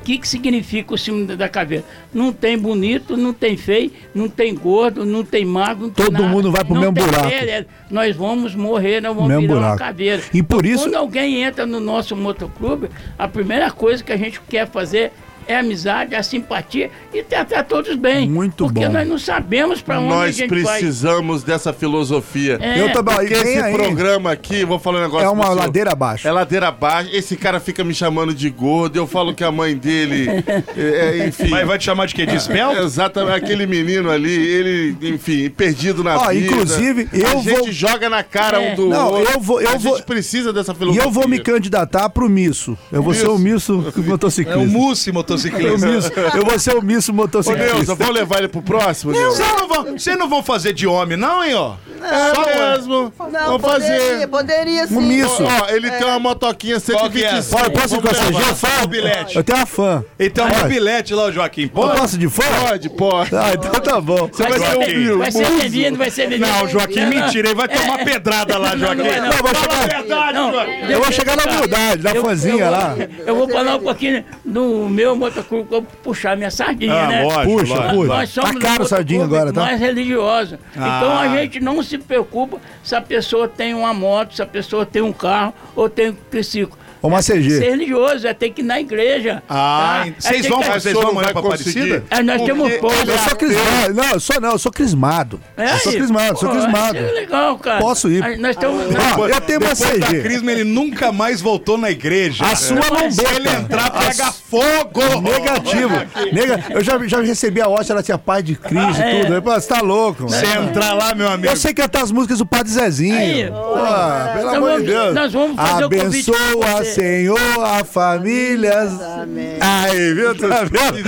O 0.02 0.04
que, 0.04 0.18
que 0.18 0.26
significa 0.26 0.92
o 0.94 0.98
símbolo 0.98 1.36
da 1.36 1.48
caveira? 1.48 1.84
Não 2.12 2.32
tem 2.32 2.58
bonito, 2.58 3.16
não 3.16 3.32
tem 3.32 3.56
feio, 3.56 3.92
não 4.12 4.28
tem 4.28 4.52
gordo, 4.52 5.04
não 5.06 5.24
tem 5.24 5.44
magro, 5.44 5.84
não 5.86 5.90
tem 5.90 6.04
Todo 6.06 6.14
nada. 6.14 6.26
mundo 6.26 6.50
vai 6.50 6.64
pro 6.64 6.74
Não 6.74 6.80
mesmo 6.82 6.94
tem 6.96 7.04
buraco. 7.04 7.28
é, 7.28 7.64
Nós 7.88 8.16
vamos 8.16 8.52
morrer, 8.56 9.00
nós 9.00 9.14
vamos 9.14 9.28
Mesmo 9.28 9.42
virar 9.42 9.52
uma 9.54 9.60
buraco. 9.60 9.78
caveira. 9.78 10.20
E 10.34 10.42
por 10.42 10.66
isso- 10.66 10.82
Quando 10.86 10.96
alguém 10.96 11.42
entra 11.44 11.64
no 11.64 11.78
nosso 11.78 12.16
motoclube, 12.16 12.88
a 13.16 13.28
primeira 13.28 13.70
coisa 13.70 14.02
que 14.02 14.10
a 14.12 14.16
gente 14.16 14.40
quer 14.48 14.68
fazer 14.68 15.12
é 15.46 15.56
a 15.56 15.60
amizade, 15.60 16.14
a 16.14 16.22
simpatia 16.22 16.90
e 17.12 17.22
tratar 17.22 17.64
todos 17.64 17.94
bem. 17.96 18.28
Muito 18.28 18.64
porque 18.66 18.86
bom. 18.86 18.92
nós 18.92 19.06
não 19.08 19.18
sabemos 19.18 19.80
para 19.80 19.98
onde 20.00 20.12
a 20.12 20.16
Nós 20.16 20.36
gente 20.36 20.48
vai. 20.62 20.78
precisamos 20.80 21.42
dessa 21.42 21.72
filosofia. 21.72 22.58
É, 22.60 22.80
Eu 22.80 22.92
também. 22.92 23.14
Porque 23.16 23.34
esse 23.34 23.58
aí. 23.58 23.72
programa 23.74 24.32
aqui, 24.32 24.64
vou 24.64 24.78
falar 24.78 24.98
um 24.98 25.02
negócio 25.02 25.26
É 25.26 25.30
uma 25.30 25.48
ladeira 25.50 25.92
abaixo. 25.92 26.26
É 26.26 26.32
ladeira 26.32 26.68
abaixo. 26.68 27.10
Esse 27.12 27.36
cara 27.36 27.60
fica 27.60 27.82
me 27.84 27.94
chamando 27.94 28.34
de 28.34 28.48
gordo. 28.50 28.96
Eu 28.96 29.06
falo 29.06 29.34
que 29.34 29.44
a 29.44 29.50
mãe 29.52 29.76
dele. 29.76 30.26
é, 30.76 31.18
é, 31.20 31.28
enfim. 31.28 31.48
Mas 31.48 31.66
vai 31.66 31.78
te 31.78 31.84
chamar 31.84 32.06
de 32.06 32.14
quê? 32.14 32.24
De 32.26 32.36
esbelto? 32.36 32.78
Exatamente, 32.80 33.36
aquele 33.36 33.66
menino 33.66 34.10
ali, 34.10 34.32
ele, 34.34 34.96
enfim, 35.14 35.48
perdido 35.50 36.02
na 36.02 36.16
Ó, 36.16 36.28
vida. 36.30 36.46
inclusive, 36.46 37.08
a 37.12 37.16
eu 37.16 37.42
gente 37.42 37.58
vou- 37.58 37.72
joga 37.72 38.08
na 38.08 38.22
cara 38.22 38.60
É. 38.62 38.72
um 38.72 38.76
do 38.76 38.88
Não, 38.88 39.10
outro. 39.12 39.32
eu 39.34 39.40
vou- 39.40 39.60
eu 39.60 39.70
a 39.70 39.76
vou- 39.76 39.96
gente 39.96 40.06
precisa 40.06 40.52
dessa 40.52 40.72
E 40.72 40.74
filosofia. 40.74 41.06
eu 41.06 41.10
vou 41.10 41.28
me 41.28 41.38
candidatar 41.38 42.08
pro 42.10 42.28
misso. 42.28 42.76
Eu 42.90 43.02
vou 43.02 43.14
ser 43.14 43.28
o 43.28 43.38
misso 43.38 43.72
É 43.96 44.00
o 44.00 44.02
motociclista. 44.04 44.58
Mussi 44.66 45.12
motociclista. 45.32 46.20
eu 46.36 46.44
vou 46.44 46.58
ser 46.58 46.76
o 46.76 46.82
misso 46.82 47.10
Ô, 47.12 47.14
motociclista. 47.14 47.74
Neuza, 47.74 47.94
vamos 47.94 48.14
levar 48.14 48.38
ele 48.38 48.48
pro 48.48 48.62
próximo, 48.62 49.12
Neuza? 49.12 49.42
Vocês 49.42 49.56
não, 49.58 49.68
vão, 49.68 50.18
não 50.18 50.28
vão 50.28 50.42
fazer 50.42 50.72
de 50.72 50.86
homem, 50.86 51.16
não, 51.16 51.42
hein, 51.44 51.54
ó? 51.54 51.74
É 52.02 52.72
mesmo. 52.72 53.12
Não, 53.30 53.58
vamos 53.58 53.62
fazer. 53.62 54.26
poderia 54.28 54.86
sim. 54.86 54.96
Um 54.96 55.00
misso. 55.00 55.42
Ó, 55.42 55.68
ele 55.70 55.90
tem 55.90 56.04
uma 56.06 56.18
motoquinha 56.18 56.80
Qual 56.80 57.08
que 57.10 57.24
é? 57.24 57.40
125. 57.42 57.56
Pode, 57.62 57.80
posso 57.80 57.94
ir 57.96 58.02
com 58.02 58.08
essa 58.08 58.32
gente? 58.32 58.56
Só 58.58 58.84
o 58.84 58.88
bilhete. 58.88 59.36
Eu 59.36 59.44
tenho 59.44 59.58
uma 59.58 59.66
fã. 59.66 60.04
Então, 60.18 60.48
Pode. 60.48 60.64
um 60.64 60.68
bilhete 60.68 61.14
lá, 61.14 61.24
o 61.26 61.32
Joaquim. 61.32 61.62
Eu 61.62 61.68
Pode? 61.70 62.00
posso 62.00 62.18
de 62.18 62.28
fã? 62.28 62.42
Pode, 62.66 62.88
pode. 62.90 63.36
Ah, 63.36 63.52
então 63.54 63.70
tá 63.80 64.00
bom. 64.00 64.28
Você 64.32 64.42
vai 64.42 64.58
Vai 64.58 64.60
ser 64.60 64.76
o 65.12 65.18
vai 65.18 65.30
ser 65.32 65.46
bem-vindo, 65.48 65.98
vai 65.98 66.10
ser 66.10 66.28
bem-vindo. 66.28 66.50
Não, 66.50 66.68
Joaquim, 66.68 67.06
mentira. 67.06 67.48
Ele 67.48 67.54
vai 67.54 67.68
tomar 67.68 68.04
pedrada 68.04 68.58
lá, 68.58 68.76
Joaquim. 68.76 68.96
não 69.02 69.04
vai 69.04 69.20
não. 69.20 69.28
Não, 69.28 69.36
eu 69.36 69.42
vou 69.42 69.54
Fala 69.54 69.70
chegar- 69.72 69.82
a 69.82 69.86
verdade, 70.00 70.32
Não, 70.38 70.52
Joaquim. 70.52 70.72
Eu 70.92 71.02
vou 71.02 71.12
chegar 71.12 71.36
na 71.36 71.44
humildade, 71.44 72.02
na 72.02 72.10
Eu- 72.10 72.22
fãzinha 72.24 72.52
eu 72.54 72.58
vou- 72.58 72.70
lá. 72.70 72.96
Eu 73.26 73.36
vou 73.36 73.48
falar 73.48 73.76
um 73.76 73.80
pouquinho 73.80 74.24
no 74.52 74.88
meu 74.88 75.16
motoclube, 75.16 75.64
eu 75.72 75.80
vou 75.80 75.82
puxar 76.02 76.36
minha 76.36 76.50
sardinha, 76.50 76.92
Ah, 76.94 77.08
né? 77.08 77.22
lógico, 77.24 77.44
Puxa, 77.58 77.74
lógico. 77.74 77.94
puxa. 77.94 78.08
Nós 78.08 78.28
somos 78.30 78.50
Tá 78.52 78.58
caro 78.60 78.82
o 78.84 78.86
sardinha 78.86 79.24
agora, 79.24 79.52
tá? 79.52 79.62
mais 79.62 79.80
religioso. 79.80 80.58
Ah. 80.76 80.98
Então 80.98 81.18
a 81.18 81.28
gente 81.36 81.60
não 81.60 81.82
se 81.82 81.98
preocupa 81.98 82.58
se 82.82 82.94
a 82.94 83.00
pessoa 83.00 83.48
tem 83.48 83.74
uma 83.74 83.94
moto, 83.94 84.34
se 84.36 84.42
a 84.42 84.46
pessoa 84.46 84.84
tem 84.84 85.00
um 85.02 85.12
carro 85.12 85.54
ou 85.74 85.88
tem 85.88 86.10
um 86.10 86.16
triciclo. 86.30 86.78
Uma 87.02 87.20
Ser 87.20 87.34
CG. 87.42 87.58
religioso, 87.58 88.26
é 88.26 88.32
ter 88.34 88.50
que 88.50 88.62
ir 88.62 88.64
na 88.64 88.80
igreja. 88.80 89.42
Ah, 89.48 90.00
tá? 90.02 90.08
ent- 90.08 90.14
vocês 90.20 90.46
É 90.46 90.48
vão 90.48 90.62
vocês 90.62 90.94
vão 90.94 91.08
amanhã 91.10 91.28
pra. 91.32 91.40
Aparecida? 91.40 92.04
É, 92.10 92.22
nós 92.22 92.42
temos 92.42 92.62
Porque- 92.72 92.78
pouco. 92.78 93.10
Eu 93.10 93.18
sou 93.18 93.36
crismado. 93.36 93.94
Não, 93.94 94.04
eu 94.12 94.20
sou 94.20 94.40
não, 94.40 94.50
eu 94.52 94.58
sou 94.58 94.72
crismado. 94.72 95.40
É 95.56 95.64
eu 95.72 95.78
sou 95.78 95.92
crismado, 95.92 96.38
sou 96.38 96.48
Pô, 96.48 96.54
crismado. 96.56 96.96
isso 96.96 97.04
É 97.06 97.12
legal, 97.12 97.58
cara. 97.58 97.80
Posso 97.80 98.08
ir. 98.08 98.22
Aí 98.22 98.36
Nós 98.38 98.50
estamos. 98.56 98.84
Ó, 99.18 99.26
eu 99.26 99.40
tenho 99.40 99.58
uma 99.60 99.74
Depois 99.74 99.78
da 100.00 100.06
CG. 100.06 100.20
Crisma, 100.22 100.52
ele 100.52 100.64
nunca 100.64 101.10
mais 101.12 101.40
voltou 101.40 101.76
na 101.76 101.90
igreja. 101.90 102.44
A 102.44 102.54
sua 102.54 102.76
não 102.76 103.10
Se 103.10 103.24
ele 103.34 103.48
entrar, 103.48 103.90
pega 103.90 104.32
fogo. 104.32 105.02
Negativo. 105.22 105.94
Nega, 106.32 106.64
eu 106.70 106.82
já, 106.84 106.98
já 107.06 107.20
recebi 107.20 107.60
a 107.60 107.68
hóstia, 107.68 107.94
ela 107.94 108.02
tinha 108.02 108.18
Pai 108.18 108.42
de 108.42 108.54
Cristo 108.54 109.00
e 109.00 109.02
Ah, 109.02 109.06
é? 109.08 109.20
tudo. 109.22 109.34
Eu 109.34 109.42
falei, 109.42 109.60
você 109.60 109.68
tá 109.68 109.80
louco, 109.80 110.22
mano. 110.30 110.34
Você 110.36 110.46
entrar 110.58 110.92
lá, 110.94 111.14
meu 111.14 111.28
amigo. 111.28 111.52
Eu 111.52 111.56
sei 111.56 111.74
cantar 111.74 112.02
as 112.02 112.12
músicas 112.12 112.38
do 112.38 112.46
Padre 112.46 112.72
Zezinho. 112.72 113.16
Aí. 113.16 113.44
Pelo 113.44 114.46
Nós 114.46 114.54
amor 114.56 114.80
de 114.80 114.86
Deus. 114.86 115.14
nós 115.14 115.32
vamos 115.32 115.56
fazer 115.56 115.84
o 115.84 115.90
convite 115.90 116.30
Abençoa. 116.30 116.84
Senhor, 116.94 117.38
a 117.64 117.84
família. 117.84 118.80
Amém. 119.22 119.56
Aí, 119.60 120.14
viu? 120.14 120.34
Tá 120.36 120.64
vendo? 120.64 121.02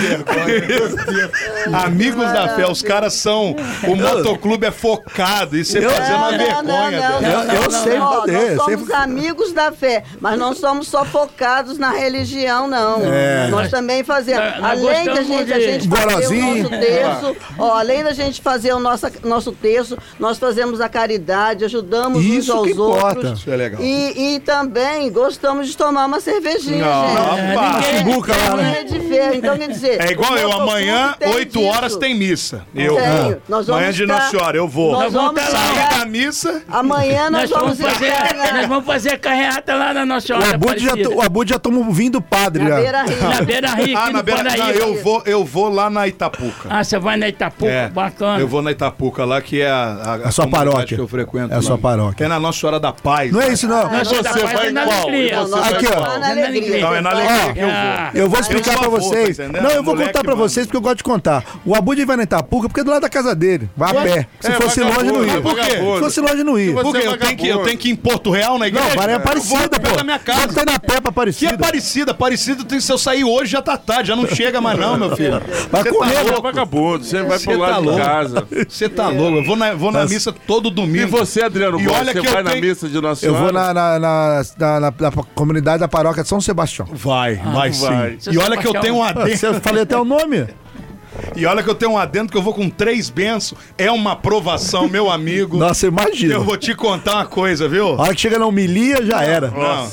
Amigos 1.76 2.24
da 2.32 2.48
fé, 2.56 2.66
os 2.70 2.82
caras 2.82 3.14
são. 3.14 3.54
O 3.86 3.96
motoclube 3.96 4.66
é 4.66 4.70
focado. 4.70 5.56
E 5.56 5.64
você 5.64 5.84
Eu- 5.84 5.90
fazendo 5.90 6.16
uma 6.16 6.32
Não, 6.32 6.62
não, 6.62 6.90
vergonha. 6.90 7.10
não, 7.10 7.20
velho. 7.46 7.62
Eu- 7.62 7.70
sei 7.70 7.98
fazer, 7.98 8.56
Nós 8.56 8.64
somos 8.64 8.90
amigos 8.90 9.52
da 9.52 9.72
fé, 9.72 10.04
mas 10.20 10.38
não 10.38 10.54
somos 10.54 10.88
só 10.88 11.04
focados 11.04 11.78
na 11.78 11.90
religião, 11.92 12.68
não. 12.68 13.00
É. 13.04 13.48
Nós 13.48 13.70
também 13.70 14.02
fazemos. 14.04 14.42
Além 14.62 15.04
da 15.06 15.22
gente, 15.22 15.52
a 15.52 15.60
gente 15.60 15.88
fazer 15.88 16.06
o 16.06 16.10
nosso 16.40 16.70
terço, 16.70 17.36
ó, 17.58 17.78
além 17.78 18.04
da 18.04 18.12
gente 18.12 18.40
fazer 18.40 18.72
o 18.72 18.78
nosso, 18.78 19.06
nosso 19.22 19.52
terço, 19.52 19.96
nós 20.18 20.38
fazemos 20.38 20.80
a 20.80 20.88
caridade, 20.88 21.64
ajudamos 21.64 22.24
Isso 22.24 22.52
uns 22.52 22.56
aos 22.58 22.66
que 22.66 22.72
importa. 22.72 23.06
outros. 23.06 23.38
Isso 23.40 23.50
é 23.50 23.56
legal. 23.56 23.82
E, 23.82 24.34
e 24.36 24.40
também 24.40 25.10
gostamos 25.10 25.68
de 25.68 25.73
tomar 25.76 26.06
uma 26.06 26.20
cervejinha, 26.20 26.84
Não, 26.84 27.36
gente. 27.36 27.98
Chibuca 27.98 28.32
lá, 28.36 28.56
né? 28.56 28.78
É 28.80 28.84
de 28.84 29.00
ferro, 29.00 29.34
então 29.34 29.56
quer 29.58 29.68
dizer. 29.68 30.00
É 30.00 30.10
igual 30.12 30.36
eu, 30.36 30.48
o 30.48 30.52
amanhã, 30.52 31.14
tem 31.18 31.28
8 31.34 31.58
disso. 31.58 31.64
horas 31.70 31.96
tem 31.96 32.14
missa. 32.14 32.62
Eu. 32.74 32.96
Tenho. 32.96 33.42
Nós 33.48 33.66
vamos 33.66 33.68
Amanhã 33.70 33.92
de 33.92 34.06
Nossa 34.06 34.30
Senhora, 34.30 34.56
eu 34.56 34.68
vou. 34.68 34.92
Nós 34.92 35.12
vamos 35.12 35.40
estar- 35.42 35.98
da 35.98 36.06
missa. 36.06 36.62
Amanhã 36.68 37.30
nós, 37.30 37.50
Nós 37.50 37.60
vamos 37.60 37.78
vamos 37.78 37.92
fazer, 37.98 38.10
na- 38.36 38.52
nós 38.54 38.66
vamos 38.66 38.84
fazer 38.86 39.12
a 39.14 39.18
carreata 39.18 39.74
lá 39.74 39.92
na 39.94 40.04
Nossa 40.06 40.24
O 40.24 40.26
Senhora 40.38 40.54
Abud 40.54 40.78
já, 40.78 40.92
o 41.10 41.22
Abud 41.22 41.50
já 41.50 41.58
tomou 41.58 41.84
vindo 41.92 42.20
padre 42.20 42.62
na. 42.64 42.76
Beira 42.76 43.02
Rio. 43.04 43.22
Na 43.28 43.40
Beira 43.42 43.68
Rio, 43.74 43.98
Ah, 43.98 44.10
na 44.10 44.22
beira. 44.22 44.42
Não, 44.56 44.70
eu 44.70 45.02
vou, 45.02 45.22
eu 45.26 45.44
vou 45.44 45.68
lá 45.68 45.88
na 45.90 46.06
Itapuca. 46.08 46.68
Ah, 46.68 46.82
você 46.84 46.98
vai 46.98 47.16
na 47.16 47.28
Itapuca, 47.28 47.70
É, 47.70 47.88
bacana. 47.88 48.40
Eu 48.40 48.48
vou 48.48 48.62
na 48.62 48.70
Itapuca 48.72 49.24
lá, 49.24 49.40
que 49.40 49.60
é 49.60 49.68
a, 49.70 50.20
a, 50.24 50.28
A 50.28 50.30
sua 50.30 50.46
paróquia. 50.48 50.96
que 50.96 51.00
eu 51.02 51.08
frequento. 51.08 51.52
É 51.54 51.56
a 51.56 51.62
sua 51.62 51.78
paróquia. 51.78 52.24
É 52.24 52.28
na 52.28 52.38
Nossa 52.40 52.60
Senhora 52.60 52.78
da 52.80 52.92
Paz. 52.92 53.32
Não 53.32 53.40
é 53.40 53.46
né? 53.48 53.52
isso, 53.52 53.66
não. 53.68 53.88
Você 53.88 54.22
vai 54.22 54.68
é 54.68 54.70
na 54.70 54.84
qual? 54.84 55.02
alegria. 55.08 55.40
Você 55.40 55.63
Aqui, 55.68 55.86
ó. 55.86 56.18
na 56.18 56.30
É 56.30 56.34
na 56.34 56.46
alegria. 56.46 56.80
Não, 56.80 56.94
é 56.94 57.00
na 57.00 57.10
alegria 57.10 57.52
que 57.52 57.60
eu 57.60 57.66
vou. 57.68 58.22
Eu 58.24 58.28
vou 58.30 58.40
explicar 58.40 58.72
eu 58.74 58.78
pra 58.80 58.88
vou, 58.88 59.00
vocês. 59.00 59.36
tá 59.36 59.48
não, 59.48 59.70
eu 59.70 59.82
vou 59.82 59.94
Moleque, 59.94 60.12
contar 60.12 60.24
pra 60.24 60.34
vocês 60.34 60.66
porque 60.66 60.76
eu 60.76 60.80
gosto 60.80 60.96
de 60.98 61.04
contar. 61.04 61.44
O 61.64 61.74
Abud 61.74 62.04
vai 62.04 62.16
na 62.16 62.22
Itapuca 62.24 62.68
porque 62.68 62.80
é 62.80 62.84
do 62.84 62.90
lado 62.90 63.02
da 63.02 63.08
casa 63.08 63.34
dele. 63.34 63.68
Vai 63.76 63.90
a 63.96 64.02
pé. 64.02 64.26
Se 64.40 64.48
É, 64.50 64.52
fosse 64.52 64.80
longe, 64.80 65.04
não 65.12 65.24
ia. 65.24 65.32
é 65.32 65.40
vagabundo. 65.40 65.94
Se 65.96 66.00
fosse 66.04 66.20
longe, 66.20 66.44
não 66.44 66.58
ia. 66.58 66.72
Por 66.74 66.92
quê? 66.94 67.02
é 67.02 67.06
Eu 67.08 67.16
tenho, 67.18 67.36
que, 67.36 67.48
eu 67.48 67.62
que 67.78 67.88
ir 67.88 67.92
em 67.92 67.96
Porto 67.96 68.30
Real 68.30 68.58
na 68.58 68.68
igreja? 68.68 68.88
Não, 68.88 68.94
vai 68.96 69.06
é 69.06 69.14
Eu 69.14 69.18
vou 69.18 69.24
Aparecida, 69.24 69.80
pô. 69.80 69.96
da 69.96 70.04
minha 70.04 70.18
casa. 70.18 70.48
Você 70.48 70.54
tá 70.64 70.72
na 70.72 70.78
pé 70.78 71.00
pra 71.00 71.00
Que 71.00 71.06
é 71.06 71.08
Aparecida. 71.08 71.54
Aparecida? 71.54 72.10
Aparecida, 72.12 72.64
tem, 72.64 72.80
se 72.80 72.92
eu 72.92 72.98
sair 72.98 73.24
hoje 73.24 73.52
já 73.52 73.62
tá 73.62 73.76
tarde, 73.76 74.08
já 74.08 74.16
não 74.16 74.26
chega 74.26 74.60
mais 74.60 74.78
não, 74.78 74.96
meu 74.96 75.16
filho. 75.16 75.40
Vai 75.70 75.82
Você 75.82 75.90
correr, 75.90 76.12
tá 76.14 76.20
Você 76.22 76.28
é 76.28 76.30
louco. 76.30 76.42
vagabundo, 76.42 77.04
você 77.04 77.22
vai 77.22 77.38
pro 77.38 77.52
tá 77.58 77.58
lado 77.58 77.84
louco. 77.84 78.00
de 78.00 78.06
casa. 78.06 78.48
Você 78.68 78.88
tá 78.88 79.08
louco. 79.08 79.38
Eu 79.38 79.44
vou 79.44 79.56
na, 79.56 79.74
vou 79.74 79.92
na 79.92 80.04
missa 80.04 80.32
todo 80.46 80.70
domingo. 80.70 81.02
E 81.02 81.06
você, 81.06 81.42
Adriano 81.42 81.80
E 81.80 81.88
olha 81.88 82.12
você 82.12 82.20
que 82.20 82.26
eu 82.26 82.32
vai 82.32 82.42
na 82.42 82.50
tenho- 82.50 82.64
missa 82.64 82.88
de 82.88 83.00
Nossa 83.00 83.24
Eu 83.26 83.34
Senhora? 83.34 83.44
vou 83.44 83.52
na, 83.52 83.74
na, 83.74 83.98
na, 83.98 84.42
na- 84.58 84.80
na- 84.80 84.94
na 84.98 85.12
comunidade 85.54 85.80
da 85.80 85.88
paróquia 85.88 86.22
de 86.22 86.28
São 86.28 86.40
Sebastião. 86.40 86.86
Vai, 86.92 87.36
vai 87.36 87.72
sim. 87.72 87.86
vai. 87.86 88.18
E 88.30 88.38
olha 88.38 88.56
que 88.56 88.66
eu 88.66 88.72
tenho 88.80 88.96
um 88.96 89.02
Ah, 89.02 89.10
adendo. 89.10 89.36
Você 89.36 89.54
falei 89.60 89.82
até 89.82 89.96
o 89.96 90.04
nome. 90.04 90.46
E 91.36 91.46
olha 91.46 91.62
que 91.62 91.70
eu 91.70 91.74
tenho 91.76 91.92
um 91.92 91.98
adendo 91.98 92.32
que 92.32 92.36
eu 92.36 92.42
vou 92.42 92.52
com 92.52 92.68
três 92.68 93.08
benços. 93.08 93.56
É 93.78 93.90
uma 93.90 94.12
aprovação, 94.12 94.88
meu 94.88 95.08
amigo. 95.10 95.56
Nossa, 95.56 95.86
imagina. 95.86 96.34
Eu 96.34 96.42
vou 96.42 96.56
te 96.56 96.74
contar 96.74 97.14
uma 97.16 97.26
coisa, 97.26 97.68
viu? 97.68 97.88
A 97.94 98.02
hora 98.02 98.14
que 98.14 98.20
chega 98.20 98.36
na 98.38 98.46
homilia, 98.46 99.04
já 99.06 99.22
era. 99.22 99.50
Não. 99.50 99.88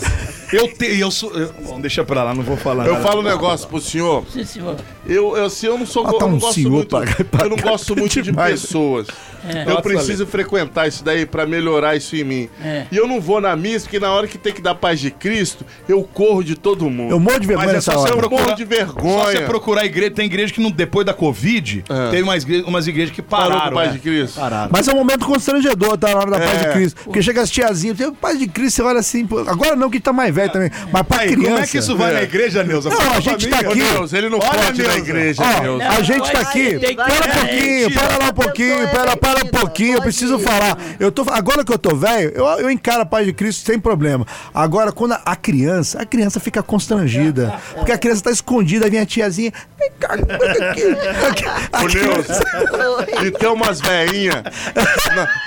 Eu 0.51 0.67
te, 0.67 0.99
eu 0.99 1.09
sou. 1.11 1.31
eu- 1.33 1.53
bom, 1.63 1.79
deixa 1.79 2.03
pra 2.03 2.23
lá, 2.23 2.33
não 2.33 2.43
vou 2.43 2.57
falar. 2.57 2.85
Eu 2.87 2.93
nada. 2.93 3.05
falo 3.05 3.21
um 3.21 3.23
negócio 3.23 3.67
pro 3.69 3.79
senhor. 3.79 4.25
Sim, 4.33 4.43
senhor. 4.43 4.75
Eu, 5.05 5.37
eu, 5.37 5.45
assim, 5.45 5.67
eu 5.67 5.77
não 5.77 5.85
sou 5.85 6.05
Ah, 6.05 6.09
tá 6.09 6.25
eu 6.25 6.27
não 6.29 6.35
um 6.35 6.39
gosto 6.39 6.55
senhor 6.55 6.71
muito, 6.71 6.87
pra- 6.89 7.05
pra 7.31 7.45
eu 7.45 7.49
não 7.51 7.57
gosto 7.57 7.95
muito 7.95 8.11
de 8.13 8.23
demais. 8.23 8.61
pessoas. 8.61 9.07
É. 9.47 9.71
Eu 9.71 9.81
preciso 9.81 10.25
frequentar 10.27 10.87
isso 10.87 11.03
daí 11.03 11.25
pra 11.25 11.45
melhorar 11.45 11.95
isso 11.95 12.15
em 12.15 12.23
mim. 12.23 12.49
É. 12.63 12.85
E 12.91 12.97
eu 12.97 13.07
não 13.07 13.19
vou 13.21 13.39
na 13.41 13.55
missa 13.55 13.85
porque 13.85 13.99
na 13.99 14.11
hora 14.11 14.27
que 14.27 14.37
tem 14.37 14.53
que 14.53 14.61
dar 14.61 14.75
paz 14.75 14.99
de 14.99 15.11
Cristo, 15.11 15.65
eu 15.87 16.03
corro 16.03 16.43
de 16.43 16.55
todo 16.55 16.89
mundo. 16.89 17.11
Eu 17.11 17.19
morro 17.19 17.39
de 17.39 17.47
vergonha 17.47 17.65
Mas 17.67 17.73
é 17.73 17.77
nessa 17.77 17.91
só 17.93 17.99
você 17.99 18.09
hora. 18.09 18.17
procurar, 18.17 18.43
Morro 18.43 18.55
de 18.55 18.65
vergonha. 18.65 19.23
Só 19.25 19.31
você 19.31 19.41
procurar 19.41 19.85
igreja. 19.85 20.11
Tem 20.11 20.25
igreja 20.25 20.53
que 20.53 20.61
não, 20.61 20.71
depois 20.71 21.05
da 21.05 21.13
Covid, 21.13 21.83
É. 21.89 22.09
teve 22.11 22.23
umas, 22.23 22.43
igre- 22.43 22.63
umas 22.67 22.87
igrejas 22.87 23.13
que 23.15 23.21
Parou 23.21 23.49
pararam. 23.51 23.69
com 23.71 23.75
paz 23.75 23.87
né? 23.87 23.93
de 23.93 23.99
Cristo. 23.99 24.39
Pararam. 24.39 24.69
Mas 24.71 24.87
é 24.87 24.91
um 24.93 24.95
momento 24.97 25.25
constrangedor, 25.25 25.97
tá? 25.97 26.09
Na 26.09 26.17
hora 26.19 26.31
da 26.31 26.39
paz 26.39 26.61
É. 26.61 26.67
de 26.67 26.73
Cristo. 26.73 27.01
Porque 27.03 27.21
chega 27.21 27.41
as 27.41 27.49
tiazinhas, 27.49 27.97
tem 27.97 28.11
paz 28.13 28.37
de 28.39 28.47
Cristo, 28.47 28.75
você 28.77 28.81
olha 28.83 28.99
assim. 28.99 29.27
agora 29.47 29.75
não, 29.75 29.89
que 29.89 29.99
tá 29.99 30.13
mais 30.13 30.33
velho 30.33 30.51
também. 30.51 30.69
Mas 30.91 31.01
pra 31.03 31.21
Aí, 31.21 31.29
criança. 31.31 31.49
como 31.51 31.63
é 31.63 31.67
que 31.67 31.77
isso 31.77 31.97
vai 31.97 32.11
É. 32.11 32.13
na 32.15 32.23
igreja, 32.23 32.63
Neuza? 32.63 32.89
Não, 32.89 33.13
a 33.13 33.19
gente 33.19 33.47
tá 33.47 33.59
aqui. 33.59 33.79
Deus, 33.81 34.13
ele 34.13 34.29
não 34.29 34.39
Olha, 34.39 34.49
pode 34.49 34.81
na 34.81 34.87
Neuza. 34.87 34.97
igreja, 34.99 35.41
Ó, 35.43 35.59
Deus. 35.61 35.81
a 35.81 36.01
gente 36.01 36.31
tá 36.31 36.39
aqui. 36.41 36.79
Tem 36.79 36.95
Pera 36.95 37.11
um 37.11 37.39
pouquinho, 37.39 37.91
pera 37.91 38.17
lá 38.17 38.29
um 38.29 38.33
pouquinho, 38.33 38.87
pera, 38.89 39.17
para 39.33 39.45
um 39.45 39.47
pouquinho, 39.49 39.97
eu 39.97 40.01
preciso 40.01 40.37
falar. 40.39 40.77
Eu 40.99 41.11
tô, 41.11 41.23
agora 41.29 41.63
que 41.63 41.71
eu 41.73 41.77
tô 41.77 41.95
velho, 41.95 42.31
eu, 42.35 42.45
eu 42.45 42.69
encaro 42.69 43.01
a 43.01 43.05
paz 43.05 43.25
de 43.25 43.33
Cristo 43.33 43.65
sem 43.65 43.79
problema. 43.79 44.25
Agora, 44.53 44.91
quando 44.91 45.13
a, 45.13 45.21
a 45.25 45.35
criança, 45.35 46.01
a 46.01 46.05
criança 46.05 46.39
fica 46.39 46.61
constrangida. 46.61 47.59
Porque 47.75 47.91
a 47.91 47.97
criança 47.97 48.23
tá 48.23 48.31
escondida, 48.31 48.85
aí 48.85 48.91
vem 48.91 48.99
a 48.99 49.05
tiazinha. 49.05 49.51
Vem 49.79 49.91
cá, 49.99 50.13
aqui. 50.15 51.45
Ô, 51.73 51.87
Neuza, 51.87 53.25
e 53.25 53.31
tem 53.31 53.49
umas 53.49 53.79
veinhas. 53.81 54.43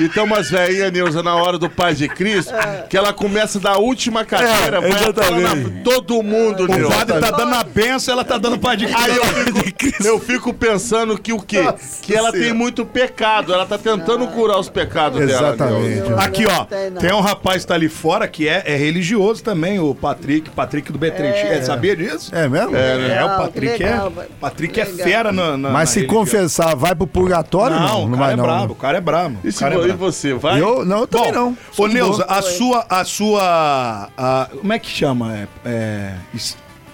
E 0.00 0.08
tem 0.08 0.22
umas 0.22 0.50
veinhas, 0.50 0.92
Neuza, 0.92 1.22
na 1.22 1.34
hora 1.34 1.58
do 1.58 1.68
Pai 1.68 1.94
de 1.94 2.08
Cristo, 2.08 2.52
que 2.88 2.96
ela 2.96 3.12
começa 3.12 3.58
da 3.60 3.76
última 3.76 4.24
cadeira, 4.24 4.78
É, 4.78 4.80
vai 4.80 5.82
todo 5.84 6.22
mundo, 6.22 6.64
O 6.64 6.66
Neuza. 6.66 6.94
padre 6.96 7.20
tá 7.20 7.30
dando 7.30 7.54
a 7.54 7.64
benção, 7.64 8.12
ela 8.14 8.24
tá 8.24 8.38
dando 8.38 8.58
pai 8.58 8.76
de 8.76 8.86
Aí 8.86 9.16
eu 9.16 9.22
Cristo. 9.22 9.64
fico, 9.64 10.06
eu 10.06 10.18
fico 10.20 10.54
pensando 10.54 11.16
que 11.18 11.32
o 11.32 11.40
quê? 11.40 11.62
Nossa 11.62 12.02
que 12.02 12.14
ela 12.14 12.30
Senhora. 12.30 12.48
tem 12.48 12.52
muito 12.56 12.84
pecado. 12.84 13.52
Ela 13.52 13.66
tá 13.66 13.73
tentando 13.78 14.26
curar 14.28 14.58
os 14.58 14.68
pecados 14.68 15.18
dela. 15.26 15.48
Exatamente. 15.54 16.12
Aqui, 16.18 16.46
ó, 16.46 16.64
tem, 16.64 17.12
um 17.12 17.20
rapaz 17.20 17.62
que 17.62 17.68
tá 17.68 17.74
ali 17.74 17.88
fora 17.88 18.26
que 18.28 18.48
é, 18.48 18.62
é 18.66 18.76
religioso 18.76 19.42
também, 19.42 19.78
o 19.78 19.94
Patrick, 19.94 20.50
Patrick 20.50 20.92
do 20.92 20.98
B3. 20.98 21.20
É. 21.20 21.62
Sabia 21.62 21.96
disso? 21.96 22.34
É 22.34 22.48
mesmo? 22.48 22.76
É, 22.76 22.94
Legal, 22.94 23.26
o 23.28 23.42
Patrick 23.42 23.82
legal, 23.82 24.12
é. 24.18 24.26
Patrick 24.40 24.80
é 24.80 24.84
Legal. 24.84 25.06
fera 25.06 25.32
na, 25.32 25.56
na- 25.56 25.70
Mas 25.70 25.80
na 25.80 25.86
se 25.86 25.98
religião. 26.00 26.20
confessar, 26.20 26.74
vai 26.76 26.94
pro 26.94 27.06
purgatório? 27.06 27.76
Não, 27.76 27.86
Não, 27.86 28.04
o 28.04 28.08
não 28.08 28.18
cara 28.18 28.24
vai 28.24 28.32
é 28.32 28.36
não. 28.36 28.44
brabo, 28.44 28.72
o 28.72 28.76
cara 28.76 28.98
é 28.98 29.00
brabo. 29.00 29.38
E, 29.44 29.52
se 29.52 29.60
cara 29.60 29.74
é 29.74 29.88
e 29.88 29.92
você, 29.92 30.34
vai? 30.34 30.60
Eu, 30.60 30.84
não, 30.84 31.00
eu 31.00 31.06
também 31.06 31.32
Bom, 31.32 31.38
não. 31.38 31.56
Ô, 31.76 31.86
Neuza, 31.86 32.24
a 32.28 32.42
sua, 32.42 32.86
a 32.88 33.04
sua, 33.04 34.08
a- 34.16 34.48
como 34.58 34.72
é 34.72 34.78
que 34.78 34.88
chama? 34.88 35.34
É, 35.34 35.46
é, 35.64 36.14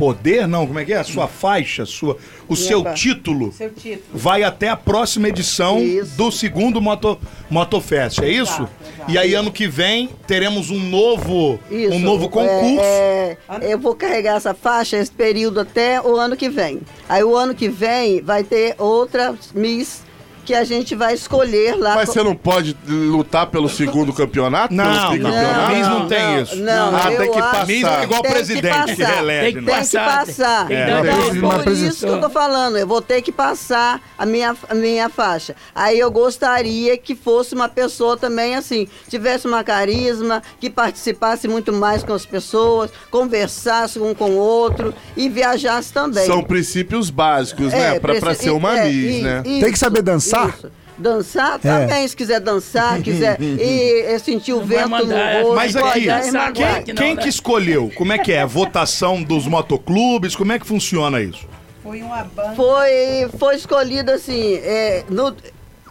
poder, 0.00 0.49
não, 0.49 0.66
como 0.66 0.78
é 0.78 0.85
que 0.87 0.95
é? 0.95 0.97
A 0.97 1.04
sua 1.04 1.28
faixa, 1.28 1.85
sua, 1.85 2.16
o 2.49 2.57
seu 2.57 2.83
título 2.95 3.52
Seu 3.52 3.69
título. 3.69 4.02
vai 4.14 4.42
até 4.42 4.71
a 4.71 4.76
próxima 4.76 5.28
edição 5.28 5.78
Isso. 5.78 6.16
do 6.16 6.33
segundo 6.33 6.80
Moto, 6.80 7.19
Motofest, 7.50 8.23
é 8.23 8.28
isso? 8.30 8.62
Exato, 8.62 8.71
exato. 8.95 9.11
E 9.11 9.19
aí 9.19 9.35
ano 9.35 9.52
que 9.52 9.69
vem 9.69 10.09
teremos 10.26 10.71
um 10.71 10.78
novo, 10.78 11.61
Isso. 11.71 11.92
um 11.95 11.99
novo 11.99 12.30
concurso. 12.30 12.80
É, 12.80 13.37
é, 13.61 13.75
eu 13.75 13.78
vou 13.78 13.95
carregar 13.95 14.37
essa 14.37 14.54
faixa 14.54 14.97
esse 14.97 15.12
período 15.12 15.61
até 15.61 16.00
o 16.00 16.16
ano 16.16 16.35
que 16.35 16.49
vem. 16.49 16.80
Aí 17.07 17.23
o 17.23 17.37
ano 17.37 17.54
que 17.54 17.69
vem 17.69 18.23
vai 18.23 18.42
ter 18.42 18.76
outra 18.78 19.35
Miss 19.54 20.02
que 20.50 20.54
a 20.57 20.64
gente 20.64 20.97
vai 20.97 21.14
escolher 21.14 21.76
lá. 21.78 21.95
Mas 21.95 22.09
você 22.09 22.25
não 22.25 22.35
pode 22.35 22.76
lutar 22.88 23.47
pelo 23.47 23.69
segundo 23.69 24.12
campeonato? 24.12 24.75
Não, 24.75 24.85
pelo 24.85 24.97
não, 24.97 25.11
tricampeonato? 25.11 25.75
Miss 25.76 25.87
não 25.87 26.09
tem 26.09 26.42
isso. 26.42 26.57
Não, 26.57 26.97
Ah, 26.97 27.02
tem 27.07 27.30
que 27.30 27.38
passar. 27.40 27.66
Miss 27.69 27.85
é 27.85 28.02
igual 28.02 28.23
tem 28.23 28.33
presidente 28.33 28.75
que 28.75 28.97
passar. 28.97 29.14
reelege, 29.14 29.40
Tem 29.45 29.54
que 29.54 29.61
né? 29.61 29.73
Tem 29.73 29.80
que 29.85 29.90
Passar, 29.97 30.26
passar. 30.26 30.66
tem 30.66 30.76
que 30.76 30.85
dar 30.87 31.07
Então, 31.07 31.49
uma 31.49 31.59
por 31.61 31.73
isso 31.73 32.07
que 32.07 32.12
eu 32.12 32.21
tô 32.21 32.30
falando, 32.30 32.76
eu 32.78 32.87
vou 32.87 33.00
ter 33.00 33.23
que 33.23 33.30
passar 33.30 34.00
a 34.19 34.26
minha, 34.26 34.57
a 34.69 34.75
minha 34.75 35.09
faixa. 35.09 35.54
Aí 35.73 35.99
eu 36.00 36.11
gostaria 36.11 36.99
que 36.99 37.14
fosse 37.14 37.54
uma 37.54 37.69
pessoa 37.69 38.16
também 38.16 38.57
assim, 38.57 38.88
tivesse 39.09 39.47
uma 39.47 39.62
carisma, 39.62 40.42
que 40.59 40.69
participasse 40.69 41.47
muito 41.47 41.73
mais 41.73 42.02
com 42.02 42.12
as 42.12 42.26
pessoas, 42.26 42.90
conversasse 43.09 44.00
um 44.00 44.12
com 44.14 44.30
o 44.30 44.37
outro 44.37 44.92
e 45.16 45.28
viajasse 45.28 45.92
também. 45.92 46.26
São 46.26 46.42
princípios 46.42 47.09
básicos, 47.11 47.73
né? 47.73 48.00
Pra, 48.00 48.14
pra 48.14 48.21
preci- 48.21 48.45
ser 48.45 48.50
uma 48.50 48.76
é, 48.76 48.88
Miss, 48.88 49.19
i- 49.19 49.23
né? 49.23 49.42
isso, 49.45 49.61
Tem 49.61 49.73
que 49.73 49.78
saber 49.78 50.02
dançar? 50.02 50.39
Isso. 50.49 50.70
Dançar 50.99 51.54
É. 51.54 51.59
também, 51.59 52.06
se 52.06 52.14
quiser 52.14 52.40
dançar, 52.40 53.00
quiser 53.02 53.40
e, 53.40 54.02
e 54.14 54.18
sentir 54.18 54.52
o 54.52 54.59
Não 54.61 54.66
vento 54.66 54.88
mandar, 54.90 55.35
no 55.35 55.40
rosto. 55.42 55.54
Mas 55.56 55.76
aqui, 55.76 56.11
é, 56.11 56.82
quem, 56.85 56.94
quem 56.94 57.14
né? 57.14 57.23
que 57.23 57.28
escolheu? 57.28 57.90
Como 57.97 58.12
é 58.12 58.18
que 58.18 58.32
é? 58.32 58.44
Votação 58.44 59.23
dos 59.23 59.47
motoclubes? 59.47 60.37
Como 60.37 60.52
é 60.52 60.59
que 60.59 60.66
funciona 60.66 61.20
isso? 61.23 61.47
Foi 61.82 62.02
uma 62.02 62.23
banda. 62.25 62.54
Foi, 62.54 63.30
foi 63.38 63.56
escolhido 63.56 64.11
assim, 64.11 64.54
é, 64.56 65.02
no, 65.09 65.35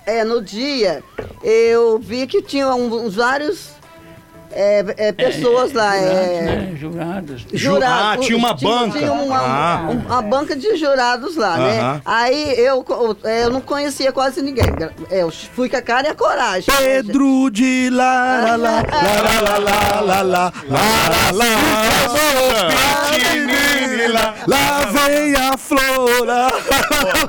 é, 0.06 0.24
no 0.24 0.42
dia 0.44 1.04
eu 1.44 1.98
vi 1.98 2.28
que 2.28 2.44
tinha 2.44 2.68
um- 2.76 3.06
uns 3.06 3.16
vários 3.16 3.72
é, 4.52 4.86
é, 4.98 5.12
pessoas 5.12 5.74
lá. 5.74 5.94
Jurados, 5.98 6.12
É, 6.18 6.42
né? 6.42 7.48
Jurados. 7.54 8.00
Ah, 8.02 8.18
tinha 8.20 8.38
uma 8.38 8.54
banca. 8.54 8.98
Tinha 9.00 9.12
uma, 9.14 9.38
Ah. 9.38 9.88
um- 9.90 10.00
uma 10.06 10.22
banca 10.22 10.56
de 10.56 10.76
jurados 10.78 11.36
lá, 11.36 11.56
Aham. 11.56 11.64
né? 11.94 12.02
Aí 12.06 12.60
eu, 12.60 12.86
eu 13.24 13.50
não 13.52 13.62
conhecia 13.62 14.12
quase 14.12 14.42
ninguém. 14.42 14.66
É, 15.10 15.20
Eu 15.22 15.32
fui 15.32 15.70
com 15.70 15.78
a 15.78 15.82
cara 15.82 16.08
e 16.08 16.12
a 16.12 16.16
coragem. 16.16 16.74
né? 16.74 16.80
Pedro 16.82 17.50
de 17.50 17.90
lá, 17.92 18.56
lá, 18.56 18.56
lá, 18.56 18.72
lá, 18.82 18.82
lá, 19.22 19.58
lá, 19.60 20.22
lá, 20.22 20.22
lá, 20.22 20.22
lá, 20.22 20.52
lá, 24.14 24.34
lá 24.48 24.86
vem 24.92 25.36
a 25.36 25.58
flor. 25.58 26.26
lá. 26.26 26.50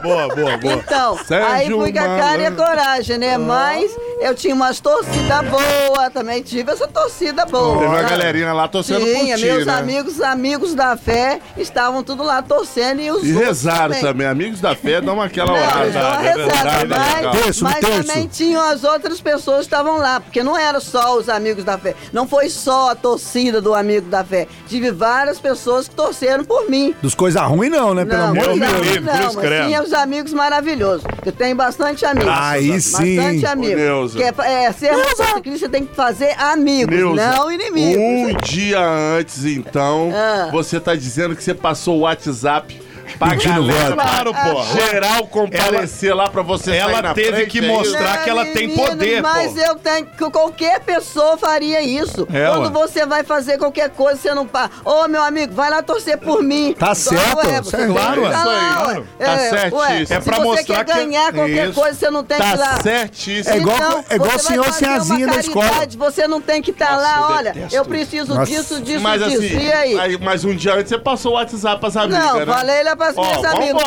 Boa, 0.02 0.28
boa, 0.34 0.56
boa. 0.58 0.74
Então, 0.74 1.18
Sérgio 1.24 1.48
aí 1.52 1.66
fui 1.68 1.92
com 1.92 1.98
a 1.98 2.02
cara 2.18 2.42
e 2.42 2.46
a 2.46 2.52
coragem, 2.52 3.18
né? 3.18 3.36
Mas 3.38 3.90
eu 4.20 4.34
tinha 4.34 4.54
umas 4.54 4.80
torcidas 4.80 5.40
boas, 5.48 6.12
também 6.12 6.42
tive 6.42 6.72
essa 6.72 6.86
torcida 6.88 7.09
boa. 7.50 7.78
Teve 7.78 7.86
uma 7.86 8.02
né? 8.02 8.08
galerinha 8.08 8.52
lá 8.52 8.68
torcendo 8.68 9.00
por 9.00 9.06
Tinha, 9.06 9.36
ti, 9.36 9.44
meus 9.44 9.66
né? 9.66 9.74
amigos, 9.74 10.20
amigos 10.20 10.74
da 10.74 10.96
fé, 10.96 11.40
estavam 11.56 12.02
tudo 12.02 12.22
lá 12.22 12.42
torcendo 12.42 13.00
e 13.00 13.10
os 13.10 13.24
E 13.24 13.32
rezaram 13.32 13.98
também. 14.00 14.26
Amigos 14.26 14.60
da 14.60 14.74
fé 14.74 15.00
dão 15.00 15.20
aquela 15.20 15.52
orada. 15.52 15.80
é 15.80 15.84
rezada, 15.86 16.22
verdade, 16.22 16.92
é 16.92 17.26
mas. 17.26 17.42
Terço, 17.42 17.64
mas 17.64 17.74
terço. 17.76 18.04
também 18.04 18.26
tinham 18.28 18.62
as 18.62 18.84
outras 18.84 19.20
pessoas 19.20 19.58
que 19.58 19.64
estavam 19.64 19.98
lá, 19.98 20.20
porque 20.20 20.42
não 20.42 20.56
eram 20.56 20.80
só 20.80 21.16
os 21.16 21.28
amigos 21.28 21.64
da 21.64 21.76
fé. 21.78 21.94
Não 22.12 22.26
foi 22.26 22.48
só 22.48 22.90
a 22.90 22.94
torcida 22.94 23.60
do 23.60 23.74
amigo 23.74 24.08
da 24.08 24.24
fé. 24.24 24.46
Tive 24.68 24.90
várias 24.90 25.38
pessoas 25.38 25.88
que 25.88 25.94
torceram 25.94 26.44
por 26.44 26.68
mim. 26.68 26.94
Dos 27.02 27.14
coisas 27.14 27.42
ruins 27.42 27.70
não, 27.70 27.94
né? 27.94 28.04
Pelo 28.04 28.18
não, 28.18 28.28
amor 28.28 28.52
de 28.54 28.60
não, 28.60 28.72
Deus. 28.72 28.86
livre, 28.86 29.00
não, 29.00 29.34
mas 29.34 29.66
tinha 29.66 29.82
os 29.82 29.92
amigos 29.92 30.32
maravilhosos. 30.32 31.04
Eu 31.24 31.32
tenho 31.32 31.56
bastante 31.56 32.04
amigos. 32.04 32.32
Aí 32.32 32.80
sim. 32.80 33.16
Bastante 33.16 33.46
amigos. 33.46 34.14
Que 34.14 34.22
é, 34.22 34.34
é, 34.64 34.72
ser 34.72 34.92
motociclista 34.92 35.68
tem 35.68 35.84
que 35.84 35.94
fazer 35.94 36.34
amigos, 36.38 36.94
Neuza, 37.04 37.30
não 37.36 37.52
inimigos. 37.52 37.96
Um 37.96 38.36
dia 38.42 38.80
antes, 39.18 39.44
então, 39.44 40.10
Ah. 40.14 40.48
você 40.52 40.78
tá 40.80 40.94
dizendo 40.94 41.34
que 41.34 41.42
você 41.42 41.54
passou 41.54 41.98
o 41.98 42.00
WhatsApp 42.00 42.80
pra 43.18 43.30
Pedindo 43.30 43.66
galera, 43.66 43.94
voto. 43.96 44.02
Claro, 44.02 44.34
pô. 44.34 44.62
geral 44.64 45.26
comparecer 45.26 46.14
lá 46.14 46.28
pra 46.28 46.42
você 46.42 46.70
sair 46.70 46.78
ela 46.78 47.02
na 47.02 47.14
teve 47.14 47.32
frente, 47.32 47.50
que 47.50 47.58
é 47.58 47.62
mostrar 47.68 48.22
que 48.24 48.30
ela 48.30 48.44
tem 48.46 48.70
poder, 48.70 49.22
Mas 49.22 49.52
pô. 49.52 49.60
eu 49.60 49.74
tenho. 49.76 50.06
que 50.06 50.30
Qualquer 50.30 50.80
pessoa 50.80 51.36
faria 51.36 51.82
isso. 51.82 52.26
É, 52.32 52.48
Quando 52.50 52.66
ué. 52.66 52.70
você 52.70 53.04
vai 53.04 53.24
fazer 53.24 53.58
qualquer 53.58 53.90
coisa, 53.90 54.20
você 54.20 54.34
não 54.34 54.46
para. 54.46 54.70
Ô, 54.84 55.06
meu 55.08 55.22
amigo, 55.22 55.52
vai 55.54 55.70
lá 55.70 55.82
torcer 55.82 56.16
por 56.18 56.42
mim. 56.42 56.72
Tá 56.78 56.86
Então, 56.92 56.94
certo, 56.94 57.36
ué, 57.38 57.60
você 57.62 57.86
Claro, 57.86 58.22
tá 58.22 58.28
isso 58.30 58.46
lá, 58.46 58.52
aí, 58.54 58.76
ué. 58.76 58.82
claro. 58.84 59.06
Tá 59.18 59.38
certíssimo. 59.38 59.82
É 59.82 60.20
se 60.20 60.20
pra 60.30 60.36
você 60.38 60.44
mostrar 60.44 60.84
quer 60.84 60.84
que- 60.84 61.04
ganhar 61.04 61.32
qualquer 61.32 61.68
Isso. 61.68 61.80
coisa, 61.80 61.98
você 61.98 62.10
não 62.10 62.24
tem 62.24 62.38
que 62.38 62.44
ir 62.44 62.50
Tá 62.50 62.58
lá. 62.58 62.80
certíssimo. 62.80 63.54
É 63.54 63.58
igual- 63.58 63.76
Então, 63.76 64.04
é 64.08 64.14
igual 64.14 64.30
você 64.30 64.36
o 64.36 64.38
senhor 64.40 64.64
uma 64.66 65.26
da 65.34 65.40
escola. 65.40 65.70
Você 65.98 66.28
não 66.28 66.40
tem 66.40 66.62
que 66.62 66.70
estar 66.70 66.92
Nossa, 66.92 67.02
lá, 67.02 67.36
olha, 67.36 67.54
eu 67.72 67.84
preciso 67.84 68.38
disso, 68.44 68.80
disso, 68.80 68.80
disso. 68.80 69.08
assim, 69.08 69.58
e 69.58 69.72
aí? 69.72 70.18
mas 70.18 70.44
um 70.44 70.54
dia 70.54 70.74
antes 70.74 70.88
você 70.88 70.98
passou 70.98 71.32
o 71.32 71.34
WhatsApp 71.34 71.80
pras 71.80 71.96
amigas, 71.96 72.24
Não, 72.24 72.36
né? 72.40 72.46
falei 72.46 72.82
lá 72.84 72.96
pras 73.00 73.14
oh, 73.16 73.22
minhas 73.22 73.44
amigas. 73.44 73.82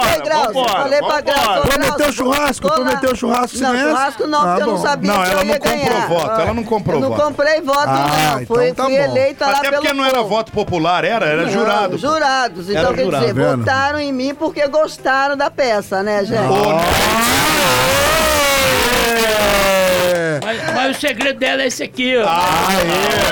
Falei 0.71 0.99
pra 0.99 1.21
Grauza. 1.21 1.62
Prometeu 1.62 2.12
churrasco, 2.12 2.67
prometeu 2.67 3.15
churrasco, 3.15 3.58
Não, 3.60 3.78
churrasco 3.78 4.28
não, 4.28 4.41
ah, 4.41 4.45
porque 4.45 4.62
eu 4.62 4.67
não 4.67 4.78
sabia 4.82 5.13
que 5.13 5.17
eu 5.19 5.43
ia 5.43 5.60
ganhar. 5.60 5.84
Ela 5.84 5.93
não 5.93 6.02
comprou 6.02 6.19
voto, 6.19 6.41
ela 6.41 6.54
não 6.54 6.63
comprou 6.63 7.02
voto. 7.02 7.12
Não 7.12 7.19
comprei 7.26 7.62
voto, 7.62 7.88
ah, 7.88 8.08
não. 8.34 8.41
Então 8.41 8.73
tá 8.73 8.84
fui 8.86 8.95
eleita 8.95 9.45
lá 9.45 9.52
é 9.52 9.62
pelo 9.62 9.67
Até 9.67 9.78
porque 9.78 9.93
não 9.93 10.06
era 10.06 10.23
voto 10.23 10.52
popular, 10.52 11.06
era? 11.06 11.26
Era 11.28 11.47
jurado. 11.47 11.97
Jurados, 11.97 12.69
então 12.69 12.93
quer 12.93 13.06
dizer, 13.06 13.36
tá 13.36 13.56
votaram 13.56 13.99
em 13.99 14.12
mim 14.12 14.34
porque 14.34 14.67
gostaram 14.67 15.38
da 15.38 15.52
peça, 15.52 16.02
né, 16.02 16.26
gente? 16.26 16.41
Oh, 16.41 17.43
é. 20.13 20.39
Mas, 20.43 20.73
mas 20.73 20.97
o 20.97 20.99
segredo 21.02 21.39
dela 21.39 21.62
é 21.63 21.67
esse 21.67 21.84
aqui, 21.84 22.15
ó. 22.17 22.26
Ah, 22.28 22.67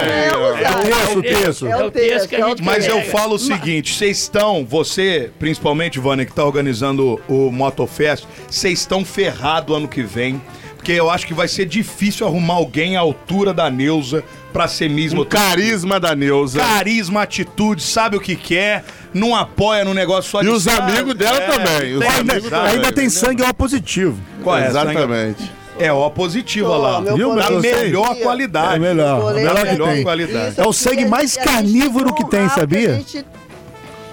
É, 0.04 0.36
o 0.36 0.46
É 0.56 0.72
o 0.72 0.82
texto, 0.82 1.18
o 1.18 1.22
texto. 1.22 1.68
É 1.68 1.84
o 1.86 1.92
texto 1.92 2.28
que 2.30 2.36
a 2.36 2.48
gente 2.50 2.64
Mas 2.64 2.86
eu 2.88 3.02
falo 3.04 3.36
o 3.36 3.40
seguinte, 3.40 3.94
vocês 3.94 4.20
estão, 4.20 4.66
você, 4.66 5.32
principalmente, 5.40 6.00
Vânia, 6.00 6.26
que 6.26 6.34
tá 6.34 6.44
organizando 6.44 7.20
o 7.28 7.52
Motofest, 7.52 8.26
vocês 8.50 8.80
estão 8.80 9.06
ferrados 9.06 9.76
ano 9.76 9.88
que 9.88 10.02
vem, 10.04 10.42
porque 10.76 10.92
eu 10.92 11.10
acho 11.12 11.28
que 11.28 11.34
vai 11.34 11.48
ser 11.48 11.66
difícil 11.66 12.26
arrumar 12.26 12.56
alguém 12.56 12.98
à 12.98 13.00
altura 13.02 13.54
da 13.54 13.70
Neuza 13.70 14.24
pra 14.52 14.68
ser 14.68 14.90
mesmo 14.90 15.22
O 15.22 15.26
carisma 15.26 16.00
da 16.00 16.16
Neuza. 16.16 16.60
carisma, 16.60 17.22
atitude, 17.22 17.84
sabe 17.84 18.18
o 18.18 18.20
que 18.20 18.36
quer, 18.36 18.84
não 19.14 19.36
apoia 19.36 19.86
no 19.86 19.94
negócio 19.94 20.32
só 20.32 20.42
E 20.42 20.50
os 20.50 20.68
Ah, 20.68 20.78
amigos 20.78 21.14
dela 21.14 21.38
é, 21.38 21.48
também, 21.48 21.94
os 21.94 22.00
tem 22.00 22.10
amigos 22.10 22.50
dela. 22.50 22.68
Ainda 22.70 22.92
tem 22.92 23.10
sangue 23.10 23.44
O 23.44 23.54
positivo. 23.54 24.20
Qual 24.44 24.58
é? 24.58 24.68
Exatamente. 24.68 25.61
É, 25.80 25.92
ó, 25.92 26.10
positivo, 26.10 26.70
olha 26.70 26.78
lá. 26.82 27.02
meu 27.02 27.16
Viu, 27.16 27.30
Da 27.30 27.36
meu 27.36 27.56
colete- 27.62 27.76
melhor 27.76 28.12
É 28.12 28.16
qualidade. 28.16 28.80
melhor. 28.80 29.34
Melhor 29.34 29.56
que 29.56 29.64
melhor 29.72 29.90
tem. 29.94 30.04
qualidade. 30.04 30.52
Isso 30.52 30.62
É 30.62 30.68
o 30.68 30.74
sangue 30.74 31.06
mais 31.06 31.36
carnívoro 31.38 32.14
que 32.14 32.26
tem, 32.30 32.48
sabia? 32.50 33.02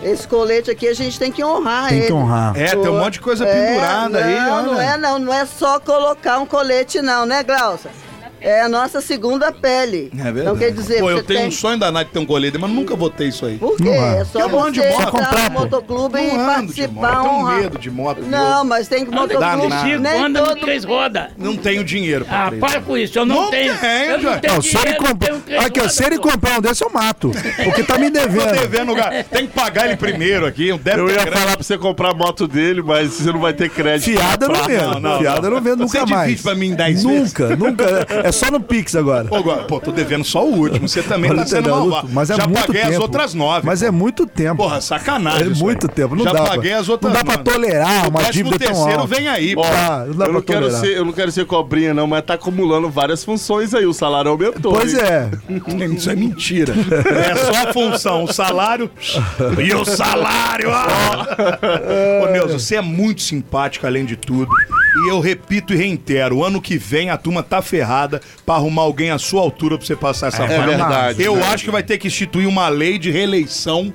esse 0.02 0.28
colete 0.28 0.70
aqui 0.70 0.86
a 0.86 0.94
gente 0.94 1.18
tem 1.18 1.30
que 1.32 1.42
honrar 1.44 1.88
Tem 1.88 1.98
ele. 1.98 2.06
que 2.06 2.12
honrar. 2.12 2.56
É, 2.56 2.68
tem 2.68 2.88
um 2.88 2.98
monte 3.00 3.14
de 3.14 3.20
coisa 3.20 3.44
É, 3.44 3.66
pendurada 3.72 4.24
aí, 4.24 4.34
não, 4.36 4.52
olha. 4.56 4.62
Não, 4.66 4.80
é 4.80 4.96
não, 4.96 5.18
não 5.18 5.34
é 5.34 5.44
só 5.44 5.80
colocar 5.80 6.38
um 6.38 6.46
colete 6.46 7.02
não, 7.02 7.26
né, 7.26 7.42
Glaucia? 7.42 7.90
É 8.40 8.60
a 8.62 8.68
nossa 8.68 9.00
segunda 9.00 9.50
pele. 9.52 10.10
É 10.18 10.22
verdade. 10.24 10.40
Então 10.40 10.56
quer 10.56 10.70
dizer, 10.72 11.00
Pô, 11.00 11.10
eu 11.10 11.22
tenho 11.22 11.40
tem... 11.40 11.48
um 11.48 11.52
sonho 11.52 11.78
danado 11.78 12.06
de 12.06 12.12
ter 12.12 12.18
um 12.18 12.26
colete, 12.26 12.58
mas 12.58 12.70
nunca 12.70 12.94
vou 12.94 13.10
ter 13.10 13.26
isso 13.28 13.44
aí. 13.46 13.58
Por 13.58 13.76
quê? 13.76 13.84
Não 13.84 13.92
é. 13.92 14.20
É 14.20 14.24
só 14.24 14.38
Que 14.38 14.44
é 14.44 14.48
bom 14.48 14.62
você 14.64 14.70
de 14.72 14.78
moto. 14.80 14.90
entrar 14.92 15.10
Comprar, 15.10 15.50
no 15.50 15.56
pô. 15.56 15.60
motoclube 15.60 16.18
e 16.18 16.26
Não 16.26 16.38
de 16.38 16.44
participar, 16.44 17.14
eu 17.14 17.22
tenho 17.22 17.46
medo 17.60 17.78
de 17.78 17.90
moto. 17.90 18.22
Não, 18.22 18.64
mas 18.64 18.88
tem 18.88 19.04
que 19.04 19.10
motoclube. 19.10 19.68
contigo, 19.68 20.00
Nem 20.02 20.22
anda 20.24 20.42
todo 20.44 20.60
três 20.60 20.84
rodas. 20.84 21.24
Não 21.36 21.56
tenho 21.56 21.82
dinheiro 21.84 22.24
pra 22.24 22.44
Ah, 22.44 22.48
três. 22.48 22.60
para 22.60 22.80
com 22.80 22.96
isso, 22.96 23.18
eu 23.18 23.26
não, 23.26 23.42
Não 23.42 23.50
tenho. 23.50 23.76
tenho, 23.76 23.92
eu 24.12 24.22
não 24.22 24.38
tenho 24.38 24.54
Não, 24.54 24.62
se 24.62 24.68
ele 24.76 24.78
dinheiro, 24.84 25.02
eu 25.04 25.08
comprar. 25.08 25.26
tenho 25.28 25.40
três 25.40 25.64
Aqui, 25.64 25.80
ó, 25.80 25.88
se 25.88 26.04
ele 26.04 26.16
pô. 26.18 26.28
comprar 26.30 26.58
um 26.58 26.60
desse, 26.60 26.84
eu 26.84 26.90
mato. 26.90 27.30
Porque 27.64 27.82
tá 27.82 27.98
me 27.98 28.10
devendo. 28.10 28.52
devendo. 28.52 28.94
Tem 29.30 29.46
que 29.46 29.52
pagar 29.52 29.86
ele 29.86 29.96
primeiro 29.96 30.46
aqui. 30.46 30.72
Um 30.72 30.78
débito 30.78 31.02
Eu 31.02 31.08
ia 31.10 31.14
grande. 31.24 31.30
falar 31.38 31.52
pra 31.54 31.62
você 31.62 31.78
comprar 31.78 32.10
a 32.10 32.14
moto 32.14 32.46
dele, 32.46 32.82
mas 32.82 33.12
você 33.14 33.32
não 33.32 33.40
vai 33.40 33.52
ter 33.52 33.68
crédito. 33.70 34.10
Fiada 34.16 34.46
eu 34.46 34.52
não 34.52 34.64
vendo. 34.64 34.82
Não, 34.94 35.00
não, 35.00 35.18
Fiada 35.20 35.46
eu 35.46 35.50
não 35.50 35.60
vendo 35.60 35.88
Você 35.88 35.98
nunca 35.98 36.12
é 36.12 36.14
mais. 36.16 36.30
difícil 36.30 36.50
pra 36.50 36.54
mim 36.58 36.68
em 36.68 36.74
10 36.74 37.02
vezes. 37.04 37.34
Nunca, 37.34 37.56
nunca. 37.56 38.06
É 38.28 38.32
só 38.32 38.50
no 38.50 38.60
Pix 38.60 38.94
agora. 38.94 39.26
Pô, 39.28 39.36
agora, 39.36 39.62
pô, 39.64 39.80
tô 39.80 39.90
devendo 39.92 40.24
só 40.24 40.44
o 40.44 40.54
último. 40.54 40.88
Você 40.88 41.02
também 41.02 41.30
tá 41.30 41.36
Olha, 41.38 41.46
sendo 41.46 41.68
Naruto, 41.70 41.88
malvado. 41.88 42.08
Mas 42.12 42.30
é 42.30 42.36
Já 42.36 42.46
muito 42.46 42.66
paguei 42.66 42.82
tempo. 42.82 42.94
as 42.94 43.00
outras 43.00 43.34
nove. 43.34 43.66
Mas 43.66 43.82
é 43.82 43.90
muito 43.90 44.26
tempo. 44.26 44.56
Porra, 44.56 44.80
sacanagem. 44.80 45.48
é 45.48 45.50
isso 45.50 45.62
muito 45.64 45.86
aí. 45.88 45.94
tempo. 45.94 46.14
Não 46.16 46.24
Já 46.24 46.32
dá. 46.32 46.42
paguei 46.44 46.70
pra, 46.70 46.80
as 46.80 46.88
outras 46.88 47.12
não 47.12 47.18
dá 47.22 47.24
pra 47.24 47.38
tolerar 47.42 48.06
O 48.06 48.10
uma 48.10 48.22
dívida 48.30 48.58
tão 48.58 48.68
terceiro 48.68 49.00
alta. 49.00 49.14
vem 49.14 49.28
aí, 49.28 49.54
pô. 49.54 49.62
Ah, 49.64 50.04
não 50.06 50.14
dá 50.14 50.24
Eu 50.26 50.32
não, 50.32 50.42
pra 50.42 50.54
quero 50.54 50.66
tolerar. 50.66 50.80
ser, 50.80 50.96
eu 50.96 51.04
não 51.04 51.12
quero 51.12 51.32
ser 51.32 51.46
cobrinha, 51.46 51.94
não, 51.94 52.06
mas 52.06 52.22
tá 52.24 52.34
acumulando 52.34 52.88
várias 52.90 53.24
funções 53.24 53.72
aí. 53.74 53.86
O 53.86 53.92
salário 53.92 54.30
aumentou. 54.30 54.72
Pois 54.72 54.92
hein? 54.94 55.00
é. 55.00 55.30
Isso 55.94 56.10
é 56.10 56.14
mentira. 56.16 56.74
É 56.74 57.34
só 57.36 57.68
a 57.68 57.72
função, 57.72 58.24
o 58.24 58.32
salário. 58.32 58.90
E 59.58 59.74
o 59.74 59.84
salário, 59.84 60.70
ó. 60.70 62.24
Ô, 62.24 62.30
Neuza, 62.32 62.58
você 62.58 62.76
é 62.76 62.80
muito 62.80 63.22
simpático, 63.22 63.86
além 63.86 64.04
de 64.04 64.16
tudo. 64.16 64.50
E 65.04 65.08
eu 65.10 65.20
repito 65.20 65.72
e 65.72 65.76
reitero: 65.76 66.36
o 66.38 66.44
ano 66.44 66.60
que 66.60 66.76
vem 66.78 67.10
a 67.10 67.16
turma 67.16 67.42
tá 67.42 67.60
ferrada 67.62 68.20
pra 68.44 68.54
arrumar 68.56 68.82
alguém 68.82 69.10
à 69.10 69.18
sua 69.18 69.40
altura 69.40 69.76
pra 69.78 69.86
você 69.86 69.94
passar 69.96 70.28
essa 70.28 70.44
É 70.44 70.48
fase. 70.56 70.66
verdade, 70.66 71.22
Eu 71.22 71.36
né? 71.36 71.42
acho 71.46 71.64
que 71.64 71.70
vai 71.70 71.82
ter 71.82 71.98
que 71.98 72.06
instituir 72.08 72.48
uma 72.48 72.68
lei 72.68 72.98
de 72.98 73.10
reeleição. 73.10 73.92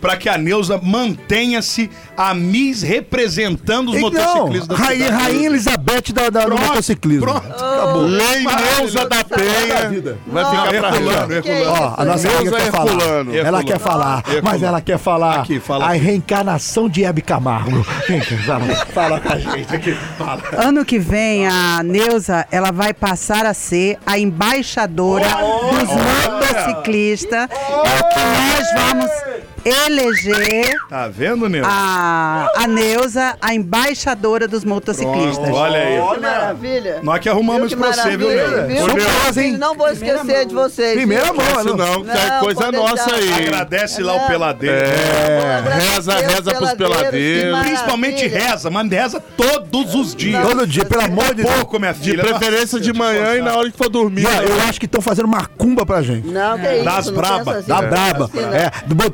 Pra 0.00 0.16
que 0.16 0.28
a 0.28 0.36
Neuza 0.38 0.78
mantenha-se 0.82 1.90
a 2.16 2.32
Miss 2.34 2.82
representando 2.82 3.90
os 3.90 3.96
E 3.96 4.00
motociclistas 4.00 4.68
não, 4.68 4.76
da 4.76 4.84
Rainha, 4.84 5.04
cidade. 5.06 5.22
Rainha 5.22 5.46
Elizabeth 5.46 6.12
da, 6.12 6.30
da, 6.30 6.40
do 6.40 6.46
Pronto, 6.46 6.62
motociclismo. 6.66 7.22
pronto. 7.26 7.46
Acabou. 7.46 8.02
Lei 8.02 8.40
Maravilhoso. 8.42 8.76
Neuza 8.82 9.08
da 9.08 9.24
Penha. 9.24 10.16
Vai 10.26 10.44
ficar 10.44 10.62
pra 10.68 10.74
Herculano, 10.96 11.32
Herculano. 11.32 11.70
Ó, 11.70 11.94
a 11.96 12.04
nossa 12.04 12.28
Deus 12.28 12.40
amiga 12.40 12.56
é 12.56 12.60
quer 12.60 12.70
falar. 12.70 12.90
Herculano. 12.92 13.36
Ela 13.36 13.64
quer 13.64 13.78
falar, 13.78 14.16
Herculano. 14.18 14.42
mas 14.44 14.62
ela 14.62 14.80
quer 14.80 14.98
falar 14.98 15.40
Aqui, 15.40 15.60
fala 15.60 15.84
a 15.86 15.92
reencarnação 15.92 16.88
de 16.88 17.04
Hebe 17.04 17.22
Camargo. 17.22 17.84
Quer 18.06 18.22
falar? 18.44 18.86
Fala 18.92 19.20
com 19.20 19.32
a 19.32 19.38
gente 19.38 19.74
aqui. 19.74 19.94
Fala. 20.18 20.42
Ano 20.56 20.84
que 20.84 20.98
vem, 20.98 21.46
a 21.46 21.82
Neuza, 21.82 22.46
ela 22.50 22.70
vai 22.70 22.92
passar 22.92 23.44
a 23.46 23.54
ser 23.54 23.98
a 24.06 24.18
embaixadora 24.18 25.26
dos 25.28 25.88
motociclistas. 25.90 27.48
É 27.50 28.00
o 28.00 28.08
que 28.08 28.20
nós 28.20 28.82
vamos 28.86 29.45
eleger 29.66 30.76
Tá 30.88 31.08
vendo, 31.08 31.48
Neuza? 31.48 31.68
a, 31.70 32.48
a 32.56 32.66
Neuza, 32.66 33.36
a 33.40 33.54
embaixadora 33.54 34.46
dos 34.46 34.64
motociclistas. 34.64 35.36
Pronto, 35.38 35.54
olha 35.56 35.78
aí. 35.80 36.14
Que 36.14 36.20
maravilha. 36.20 37.00
Nós 37.02 37.20
que 37.20 37.28
arrumamos 37.28 37.66
isso 37.66 37.76
Viu 37.76 37.84
pra 37.84 37.94
que 37.94 38.00
você, 38.02 38.16
viu, 38.16 38.28
Neuza? 38.28 38.62
viu? 38.66 38.76
Surpresa, 38.84 39.42
hein? 39.42 39.56
Não 39.56 39.74
vou 39.74 39.88
esquecer 39.88 40.46
de 40.46 40.54
vocês. 40.54 40.94
Primeira 40.94 41.24
viu? 41.24 41.34
mão, 41.34 41.46
Isso 41.46 41.76
não. 41.76 41.76
não, 41.76 42.04
que 42.04 42.10
é 42.10 42.28
Não, 42.30 42.40
coisa 42.40 42.72
nossa 42.72 43.14
aí. 43.14 43.32
Agradece 43.46 44.02
lá 44.02 44.14
o 44.14 44.18
Não. 44.20 44.26
peladeiro. 44.28 44.76
É, 44.76 45.62
reza, 45.78 46.12
reza 46.14 46.54
pros 46.54 46.72
peladeiros, 46.72 46.76
peladeiros. 46.76 47.58
que 47.58 47.64
Principalmente 47.66 48.26
reza, 48.28 48.70
mas 48.70 48.90
reza 48.90 49.20
todos 49.36 49.94
os 49.94 50.14
dias. 50.14 50.42
Todo 50.46 50.66
dia, 50.66 50.84
pelo 50.84 51.02
amor 51.02 51.34
de 51.34 51.42
Deus. 51.42 51.54
Pouco, 51.56 51.78
minha 51.78 51.92
De 51.92 52.00
filha. 52.00 52.22
preferência 52.24 52.78
de 52.80 52.92
manhã 52.92 53.34
e 53.36 53.40
na 53.42 53.56
hora 53.56 53.70
que 53.70 53.76
for 53.76 53.88
dormir. 53.88 54.22
Não, 54.22 54.42
eu 54.42 54.60
acho 54.68 54.78
que 54.78 54.86
estão 54.86 55.00
fazendo 55.00 55.28
macumba 55.28 55.84
pra 55.84 56.02
gente. 56.02 56.28
Não, 56.28 56.58
que 56.58 56.66
isso. 56.74 56.84
Das 56.84 57.06
não 57.06 57.14
braba, 57.14 57.52
assim, 57.56 57.68
Da 57.68 57.82
não 57.82 57.88
braba. 57.90 58.24
assim, 58.26 58.40
não. 58.40 58.54
É, 58.54 58.70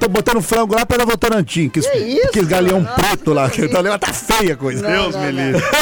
botando, 0.09 0.42
frango 0.43 0.75
lá 0.75 0.85
pela 0.85 1.05
Votorantim. 1.05 1.69
Que, 1.69 1.81
Que 1.81 1.99
isso? 1.99 2.29
Aqueles 2.29 2.49
galeão 2.49 2.81
Não, 2.81 2.95
preto 2.95 3.33
lá. 3.33 3.49
Que 3.49 3.63
que 3.63 3.69
tá, 3.69 3.99
tá 3.99 4.13
feia 4.13 4.55
a 4.55 4.57
coisa. 4.57 4.87
Deus 4.87 5.15
Não, 5.15 5.23
me 5.23 5.33
não, 5.33 5.45
livre. 5.47 5.63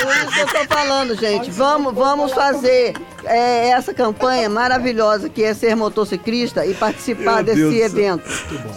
Por 0.00 0.16
isso 0.16 0.32
que 0.32 0.40
eu 0.40 0.46
tô 0.46 0.74
falando, 0.74 1.14
gente. 1.14 1.50
Vamos, 1.50 1.94
vamos 1.94 2.32
fazer 2.32 2.94
é, 3.24 3.68
essa 3.68 3.92
campanha 3.92 4.48
maravilhosa 4.48 5.28
que 5.28 5.44
é 5.44 5.52
ser 5.52 5.74
motociclista 5.76 6.64
e 6.64 6.74
participar 6.74 7.36
Meu 7.36 7.44
desse 7.44 7.60
Deus 7.60 7.74
evento, 7.74 8.24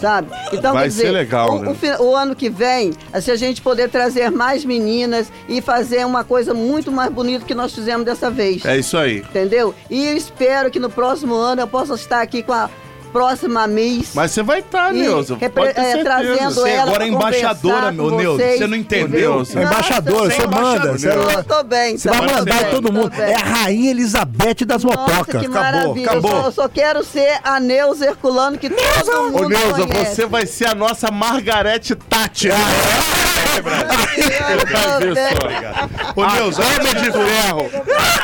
sabe? 0.00 0.28
Então, 0.52 0.74
Vai 0.74 0.84
quer 0.84 0.88
dizer, 0.88 1.02
ser 1.04 1.10
legal, 1.12 1.56
o, 1.56 1.58
né? 1.60 1.96
o 1.98 2.04
o 2.04 2.16
ano 2.16 2.36
que 2.36 2.50
vem, 2.50 2.92
se 3.20 3.30
a 3.30 3.36
gente 3.36 3.62
poder 3.62 3.88
trazer 3.88 4.30
mais 4.30 4.64
meninas 4.64 5.32
e 5.48 5.60
fazer 5.60 6.04
uma 6.04 6.24
coisa 6.24 6.52
muito 6.52 6.92
mais 6.92 7.10
bonita 7.10 7.44
que 7.44 7.54
nós 7.54 7.74
fizemos 7.74 8.04
dessa 8.04 8.30
vez. 8.30 8.64
É 8.64 8.76
isso 8.76 8.96
aí. 8.96 9.18
Entendeu? 9.18 9.74
E 9.88 10.06
eu 10.06 10.16
espero 10.16 10.70
que 10.70 10.78
no 10.78 10.90
próximo 10.90 11.34
ano 11.34 11.62
eu 11.62 11.68
possa 11.68 11.94
estar 11.94 12.20
aqui 12.20 12.42
com 12.42 12.52
a 12.52 12.68
próxima 13.14 13.66
Miss. 13.68 14.10
Mas 14.12 14.32
você 14.32 14.42
vai 14.42 14.58
estar, 14.58 14.92
E 14.92 14.98
Neuza. 14.98 15.36
repre- 15.36 15.72
é, 15.76 16.02
trazendo 16.02 16.50
Você 16.54 16.68
ela 16.70 16.82
agora 16.82 17.04
é 17.04 17.08
embaixadora, 17.08 17.92
meu 17.92 18.10
Neuza. 18.10 18.42
vocês, 18.42 18.58
Você 18.58 18.66
não 18.66 18.76
entendeu? 18.76 19.42
é 19.56 19.62
embaixadora, 19.62 20.24
Nossa, 20.24 20.30
você 20.36 20.46
manda. 20.48 20.76
embaixadora. 20.88 20.98
Você, 20.98 21.38
Eu 21.38 21.44
tô 21.44 21.62
bem, 21.62 21.96
você 21.96 22.08
tá 22.10 22.18
vai 22.18 22.34
mandar 22.34 22.58
ser. 22.58 22.66
em 22.66 22.70
todo 22.70 22.92
mundo. 22.92 23.10
bem. 23.10 23.20
É 23.30 23.34
a 23.36 23.38
Rainha 23.38 23.90
Elizabeth 23.92 24.64
das 24.66 24.82
Nossa, 24.82 24.98
motocas. 24.98 25.40
que 25.40 25.46
Acabou, 25.46 25.62
maravilha. 25.62 26.06
Eu 26.06 26.20
só, 26.22 26.28
acabou. 26.28 26.44
eu 26.46 26.52
só 26.52 26.68
quero 26.68 27.04
ser 27.04 27.38
a 27.44 27.60
Neuza 27.60 28.04
Herculano 28.06 28.58
que 28.58 28.68
todo 28.68 29.10
Ô, 29.18 29.30
mundo 29.30 29.48
Neuza, 29.48 29.86
conhece. 29.86 30.14
você 30.16 30.26
vai 30.26 30.46
ser 30.46 30.66
a 30.68 30.74
nossa 30.74 31.10
Margarete 31.12 31.94
Tati. 31.94 32.48
Eu 32.48 32.54
tô 32.56 33.23
Ô, 36.16 36.26
Neuza, 36.26 36.62
Dama 36.62 36.94
de 36.94 37.12
ferro. 37.12 37.70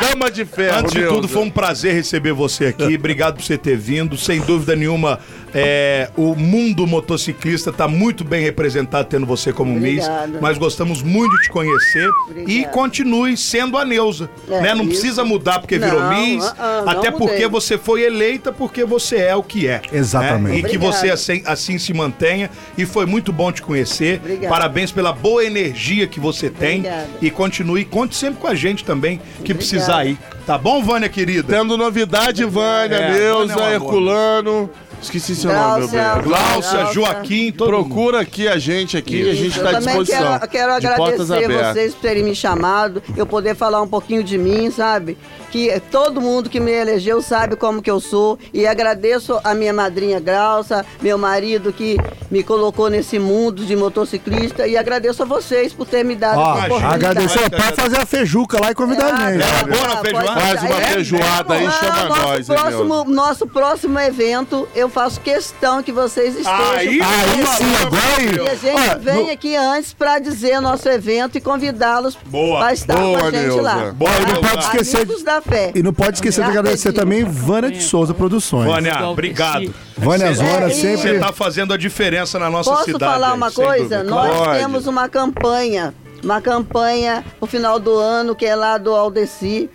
Dama 0.00 0.30
de 0.30 0.44
ferro, 0.44 0.78
Antes 0.78 0.92
de 0.92 1.06
tudo, 1.06 1.28
foi 1.28 1.42
um 1.42 1.50
prazer 1.50 1.94
receber 1.94 2.32
você 2.32 2.66
aqui. 2.66 2.94
Obrigado 2.96 3.36
por 3.36 3.42
você 3.44 3.58
ter 3.58 3.76
vindo. 3.76 4.16
Sem 4.16 4.40
dúvida 4.40 4.76
nenhuma, 4.76 5.18
é, 5.54 6.10
o 6.16 6.34
mundo 6.34 6.86
motociclista 6.86 7.70
está 7.70 7.88
muito 7.88 8.24
bem 8.24 8.42
representado 8.42 9.08
tendo 9.08 9.26
você 9.26 9.52
como 9.52 9.72
Miss. 9.78 10.04
Nós 10.40 10.58
gostamos 10.58 11.02
muito 11.02 11.36
de 11.36 11.42
te 11.44 11.50
conhecer. 11.50 12.08
Obrigada. 12.28 12.50
E 12.52 12.64
continue 12.66 13.36
sendo 13.36 13.76
a 13.76 13.84
Neuza. 13.84 14.30
É, 14.48 14.60
né? 14.60 14.74
Não 14.74 14.82
isso. 14.84 14.90
precisa 14.90 15.24
mudar 15.24 15.58
porque 15.60 15.78
virou 15.78 16.00
Não, 16.00 16.10
Miss. 16.10 16.44
ah, 16.44 16.54
ah, 16.58 16.82
não 16.84 16.88
até 16.92 17.10
porque 17.10 17.32
mudei. 17.34 17.48
você 17.48 17.78
foi 17.78 18.02
eleita 18.02 18.52
porque 18.52 18.84
você 18.84 19.16
é 19.16 19.34
o 19.36 19.42
que 19.42 19.66
é. 19.66 19.82
Exatamente. 19.92 20.62
né? 20.62 20.68
E 20.68 20.70
que 20.70 20.78
você 20.78 21.10
assim, 21.10 21.42
assim 21.44 21.78
se 21.78 21.92
mantenha. 21.92 22.50
E 22.76 22.86
foi 22.86 23.06
muito 23.06 23.32
bom 23.32 23.50
te 23.52 23.62
conhecer. 23.62 24.18
Obrigada. 24.22 24.48
Parabéns 24.48 24.92
pela 24.92 25.12
boa 25.12 25.44
energia 25.44 26.06
que 26.06 26.20
você 26.20 26.48
tem. 26.50 26.78
Obrigada. 26.78 27.08
E 27.20 27.30
continue. 27.30 27.84
Conte 27.84 28.14
sempre 28.16 28.40
com 28.40 28.46
a 28.46 28.54
gente 28.54 28.84
também, 28.84 29.18
que 29.18 29.24
Obrigada. 29.52 29.58
precisar 29.58 30.04
ir. 30.04 30.18
Tá 30.46 30.56
bom, 30.58 30.82
Vânia, 30.82 31.08
querida? 31.08 31.56
Tendo 31.56 31.76
novidade, 31.76 32.44
Vânia, 32.44 32.96
É, 32.96 33.12
Neuza, 33.12 33.54
Vânia 33.54 33.68
é 33.68 33.72
um 33.72 33.76
amor. 33.76 33.88
Herculano. 33.88 34.70
Esqueci 35.02 35.34
seu 35.34 35.52
nome, 35.52 35.80
meu 35.80 35.88
bem. 35.88 36.00
Glaucia, 36.22 36.70
Glaucia. 36.80 36.92
Joaquim, 36.92 37.50
todo 37.50 37.72
mundo. 37.72 37.84
Procura 37.84 38.20
aqui 38.20 38.46
a 38.46 38.58
gente 38.58 38.96
aqui, 38.96 39.28
a 39.28 39.34
gente 39.34 39.56
está 39.56 39.70
à 39.70 39.72
também 39.72 39.88
disposição. 39.88 40.38
quero, 40.38 40.48
quero 40.50 40.80
de 40.80 40.96
portas 40.96 41.30
agradecer 41.30 41.44
abertas. 41.44 41.74
vocês 41.74 41.94
por 41.94 42.00
terem 42.02 42.22
me 42.22 42.34
chamado, 42.34 43.02
eu 43.16 43.26
poder 43.26 43.54
falar 43.54 43.80
um 43.80 43.88
pouquinho 43.88 44.22
de 44.22 44.36
mim, 44.36 44.70
sabe? 44.70 45.16
Que 45.50 45.80
todo 45.90 46.20
mundo 46.20 46.48
que 46.48 46.60
me 46.60 46.70
elegeu 46.70 47.20
sabe 47.22 47.56
como 47.56 47.82
que 47.82 47.90
eu 47.90 47.98
sou 47.98 48.38
e 48.52 48.66
agradeço 48.66 49.40
a 49.42 49.54
minha 49.54 49.72
madrinha 49.72 50.20
Grauça, 50.20 50.84
meu 51.00 51.18
marido 51.18 51.72
que 51.72 51.96
me 52.30 52.42
colocou 52.44 52.88
nesse 52.88 53.18
mundo 53.18 53.64
de 53.66 53.74
motociclista 53.74 54.66
e 54.66 54.76
agradeço 54.76 55.22
a 55.22 55.26
vocês 55.26 55.72
por 55.72 55.86
ter 55.86 56.04
me 56.04 56.14
dado 56.14 56.38
Ó, 56.38 56.56
essa 56.56 56.66
oportunidade. 56.66 56.94
agradecer, 57.06 57.50
pode 57.50 57.72
fazer 57.76 57.98
a 57.98 58.06
feijuca 58.06 58.60
lá 58.60 58.70
e 58.70 58.74
convidar 58.74 59.06
a 59.06 59.16
Ah, 59.16 59.32
gente. 59.32 59.42
É, 59.42 59.76
pode- 59.76 60.00
feijoada? 60.02 60.40
Faz 60.40 60.62
uma 60.62 60.80
é, 60.80 60.84
feijoada 60.86 61.54
aí, 61.54 61.64
Não, 61.64 61.72
chama 61.72 62.04
nosso 62.04 62.22
nós, 62.22 62.38
hein, 62.48 62.56
próximo, 62.56 63.04
nosso 63.04 63.46
próximo 63.46 63.98
evento, 63.98 64.68
eu 64.76 64.88
faço 64.88 65.20
questão 65.20 65.82
que 65.82 65.90
vocês 65.90 66.34
estejam. 66.36 66.70
Aí, 66.72 67.00
Aí 67.00 67.46
sim, 67.46 67.74
agora 67.82 68.00
E 68.44 68.48
a 68.48 68.54
gente 68.54 68.98
vem 69.04 69.24
no- 69.26 69.32
aqui 69.32 69.56
antes 69.56 69.92
pra 69.92 70.18
dizer 70.20 70.60
nosso 70.60 70.88
evento 70.88 71.36
e 71.36 71.40
convidá-los 71.40 72.16
Boa, 72.26 72.60
pra 72.60 72.72
estar 72.72 72.96
boa, 72.96 73.18
com 73.18 73.26
a 73.26 73.30
gente 73.32 73.42
Neuza. 73.46 73.62
lá. 73.62 73.92
Boa, 73.92 74.10
e 74.12 74.20
não 74.20 74.26
Neuza. 74.34 74.40
pode 74.48 74.64
esquecer 74.64 75.06
da 75.24 75.40
fé. 75.42 75.72
e 75.74 75.82
não 75.82 75.92
pode 75.92 76.14
esquecer 76.18 76.44
de 76.44 76.50
agradecer 76.50 76.92
também 76.92 77.24
Vânia 77.24 77.70
de 77.72 77.82
Souza 77.82 78.14
Produções. 78.14 78.66
Vânia, 78.70 79.08
obrigado. 79.08 79.74
Vânia 79.96 80.32
Zona 80.32 80.66
É, 80.66 80.70
sempre. 80.70 80.96
Você 81.14 81.18
tá 81.18 81.32
fazendo 81.32 81.74
a 81.74 81.76
diferença 81.76 82.19
na 82.38 82.50
nossa 82.50 82.70
Posso 82.70 82.84
cidade. 82.84 83.04
falar 83.12 83.28
aí, 83.30 83.36
uma 83.36 83.50
coisa? 83.50 84.02
Nós 84.04 84.36
Pode. 84.36 84.58
temos 84.58 84.86
uma 84.86 85.08
campanha. 85.08 85.94
Uma 86.22 86.38
campanha 86.42 87.24
no 87.40 87.46
final 87.46 87.78
do 87.78 87.96
ano, 87.96 88.34
que 88.36 88.44
é 88.44 88.54
lá 88.54 88.76
do 88.76 88.94
Aldeci. 88.94 89.70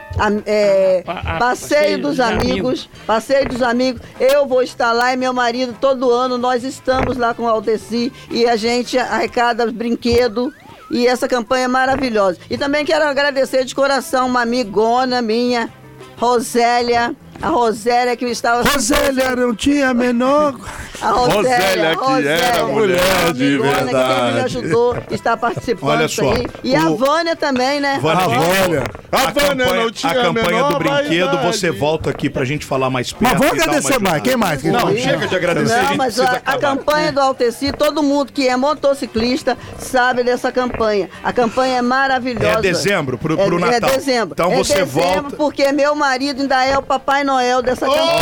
é, 0.45 1.01
Pa- 1.03 1.21
a- 1.25 1.37
passeio 1.39 1.99
dos 1.99 2.19
amigos. 2.19 2.87
Passeio 3.07 3.49
dos 3.49 3.63
amigos. 3.63 3.99
Eu 4.19 4.45
vou 4.45 4.61
estar 4.61 4.91
lá 4.91 5.11
e 5.11 5.17
meu 5.17 5.33
marido, 5.33 5.75
todo 5.81 6.11
ano, 6.11 6.37
nós 6.37 6.63
estamos 6.63 7.17
lá 7.17 7.33
com 7.33 7.43
o 7.43 7.47
Aldeci 7.47 8.13
e 8.29 8.45
a 8.47 8.55
gente 8.55 8.95
arrecada 8.95 9.65
brinquedo. 9.71 10.53
E 10.91 11.07
essa 11.07 11.27
campanha 11.27 11.65
é 11.65 11.67
maravilhosa. 11.67 12.37
E 12.47 12.59
também 12.59 12.85
quero 12.85 13.05
agradecer 13.05 13.65
de 13.65 13.73
coração 13.73 14.27
uma 14.27 14.43
amigona 14.43 15.19
minha, 15.23 15.67
Rosélia, 16.15 17.15
A 17.41 17.49
Rosélia 17.49 18.15
que 18.15 18.25
estava. 18.25 18.63
Rosélia 18.63 19.35
não 19.35 19.53
tinha 19.55 19.89
a 19.89 19.93
menor. 19.93 20.55
A 21.01 21.09
Rosélia, 21.11 21.93
Rosélia, 21.93 22.37
que 22.37 22.43
era 22.43 22.65
mulher 22.65 23.01
a 23.27 23.31
de 23.33 23.43
amigona 23.45 23.75
que 23.75 23.83
me 23.83 23.91
verdade. 23.93 24.39
ajudou, 24.39 24.97
está 25.11 25.35
participando 25.37 25.89
Olha 25.89 26.07
só, 26.07 26.31
aí. 26.31 26.47
E 26.63 26.75
a 26.75 26.89
o- 26.89 26.95
Vânia 26.97 27.35
também, 27.35 27.79
né? 27.81 27.99
Vânia, 28.01 28.23
A 28.23 28.27
Vânia. 28.29 28.83
A 29.11 29.17
A 29.17 29.25
Vânia 29.31 29.65
campanha, 29.65 29.83
não 29.83 29.91
tinha 29.91 30.11
a 30.11 30.15
campanha 30.15 30.45
menor 30.47 30.71
do 30.73 30.79
brinquedo, 30.79 31.25
vaidade. 31.27 31.47
você 31.57 31.71
volta 31.71 32.09
aqui 32.09 32.29
pra 32.29 32.45
gente 32.45 32.65
falar 32.65 32.89
mais 32.89 33.11
perto. 33.11 33.23
Mas 33.37 33.41
uma 33.41 33.61
agradecer 33.63 33.99
mais. 33.99 34.21
Quem 34.23 34.35
mais? 34.37 34.61
Quem 34.61 34.71
Não, 34.71 34.85
mais? 34.85 34.99
chega 34.99 35.27
de 35.27 35.35
agradecer. 35.35 35.73
a 35.73 35.77
Não, 35.81 35.87
gente 35.89 35.97
mas 35.97 36.19
a, 36.19 36.41
a 36.45 36.57
campanha 36.57 37.11
do 37.11 37.19
Alteci, 37.19 37.71
todo 37.73 38.01
mundo 38.01 38.31
que 38.31 38.47
é 38.47 38.55
motociclista 38.55 39.57
sabe 39.77 40.23
dessa 40.23 40.51
campanha. 40.51 41.09
A 41.23 41.31
campanha 41.33 41.77
é 41.77 41.81
maravilhosa. 41.81 42.59
É 42.59 42.61
dezembro, 42.61 43.17
pro- 43.17 43.35
pro 43.37 43.57
é, 43.57 43.59
Natal. 43.59 43.89
É 43.89 43.93
dezembro. 43.97 44.29
Então 44.31 44.51
é 44.51 44.55
você 44.55 44.75
dezembro 44.85 45.21
volta- 45.23 45.35
porque 45.35 45.71
meu 45.73 45.93
marido 45.93 46.41
ainda 46.41 46.63
é 46.65 46.77
o 46.77 46.81
Papai 46.81 47.23
Noel 47.25 47.61
dessa 47.61 47.85
campanha. 47.85 48.13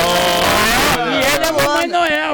E 1.12 1.36
ele 1.36 1.46
é 1.46 1.52
Mamãe 1.52 1.88
Noel. 1.88 2.33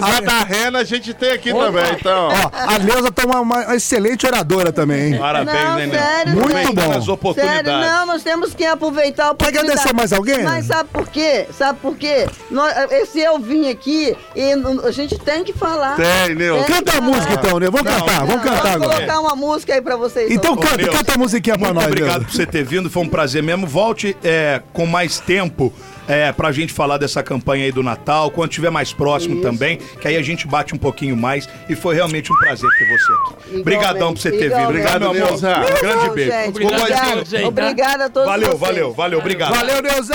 Precisar 0.00 0.18
A, 0.18 0.20
da 0.20 0.44
rena, 0.44 0.78
a 0.80 0.84
gente 0.84 1.12
tem 1.14 1.30
aqui 1.32 1.52
também, 1.52 1.84
então. 1.92 2.28
ó, 2.28 2.50
a 2.52 2.78
Neuza 2.78 3.10
tá 3.10 3.24
uma, 3.24 3.40
uma 3.40 3.74
excelente 3.76 4.26
oradora 4.26 4.72
também, 4.72 5.12
hein? 5.14 5.18
Parabéns, 5.18 5.62
Não, 5.64 5.76
Nenê. 5.76 5.98
sério, 5.98 6.32
Muito 6.34 6.72
bom. 6.74 6.92
as 6.92 7.08
oportunidades. 7.08 7.70
Sério, 7.72 7.80
não, 7.92 8.06
nós 8.06 8.22
temos 8.22 8.54
que 8.54 8.64
aproveitar 8.64 9.24
Quer 9.24 9.30
oportunidade. 9.32 9.66
agradecer 9.70 9.94
mais 9.94 10.12
alguém? 10.12 10.42
Mas 10.42 10.66
sabe 10.66 10.88
por 10.92 11.08
quê? 11.08 11.46
Sabe 11.56 11.78
por 11.80 11.96
quê? 11.96 12.26
Nós, 12.50 12.74
esse 12.92 13.20
eu 13.20 13.38
vim 13.38 13.68
aqui 13.70 14.16
e 14.34 14.52
a 14.84 14.90
gente 14.90 15.18
tem 15.18 15.44
que 15.44 15.52
falar. 15.52 15.96
Tem, 15.96 16.34
Neuza. 16.34 16.64
Canta 16.64 16.98
a 16.98 17.00
música 17.00 17.32
então, 17.34 17.58
Neuza. 17.58 17.70
Vamos 17.72 17.92
cantar, 17.92 18.26
vamos 18.26 18.42
cantar 18.42 18.62
Vamos 18.62 18.74
agora. 18.86 18.94
colocar 19.06 19.20
uma 19.20 19.36
música 19.36 19.74
aí 19.74 19.80
pra 19.80 19.96
vocês. 19.96 20.30
Então 20.30 20.56
canta, 20.56 20.88
canta 20.88 21.14
a 21.14 21.18
musiquinha 21.18 21.56
pra 21.58 21.68
Muito 21.68 21.76
nós, 21.80 21.86
obrigado 21.86 22.24
por 22.24 22.32
você 22.32 22.46
ter 22.46 22.64
vindo, 22.64 22.90
foi 22.90 23.02
um 23.02 23.08
prazer 23.08 23.42
mesmo. 23.42 23.66
Volte 23.66 24.16
é, 24.22 24.62
com 24.72 24.86
mais 24.86 25.18
tempo 25.18 25.72
é, 26.08 26.32
pra 26.32 26.52
gente 26.52 26.72
falar 26.72 26.98
dessa 26.98 27.22
campanha 27.22 27.64
aí 27.64 27.72
do 27.72 27.82
Natal, 27.82 28.30
quando 28.30 28.50
tiver 28.50 28.70
mais 28.70 28.92
próximo 28.92 29.34
Isso. 29.34 29.42
também, 29.42 29.78
que 30.00 30.08
aí 30.08 30.16
a 30.16 30.22
gente 30.22 30.46
bate 30.46 30.74
um 30.74 30.78
pouquinho 30.78 31.16
mais. 31.16 31.48
E 31.68 31.74
foi 31.74 31.94
realmente 31.94 32.32
um 32.32 32.36
prazer 32.36 32.68
ter 32.78 32.86
você 32.86 33.12
aqui. 33.12 33.32
Igualmente, 33.46 33.60
Obrigadão 33.60 34.14
por 34.14 34.20
você 34.20 34.30
ter 34.30 34.48
vindo. 34.50 34.64
Obrigado, 34.68 35.00
meu 35.00 35.10
amor. 35.10 35.28
Neuza. 35.28 35.56
Um 35.58 35.80
grande 35.80 36.10
beijo. 36.10 36.32
gente, 36.32 36.48
Obrigado, 36.48 36.88
tá? 36.88 37.48
Obrigada 37.48 38.04
a 38.06 38.10
todos 38.10 38.28
Valeu, 38.28 38.48
vocês. 38.48 38.60
valeu, 38.60 38.92
valeu, 38.92 39.18
obrigado. 39.18 39.54
Valeu, 39.54 39.82
Neuza! 39.82 40.14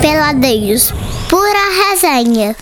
Peladeiros, 0.00 0.92
pura 1.28 1.90
resenha. 1.90 2.54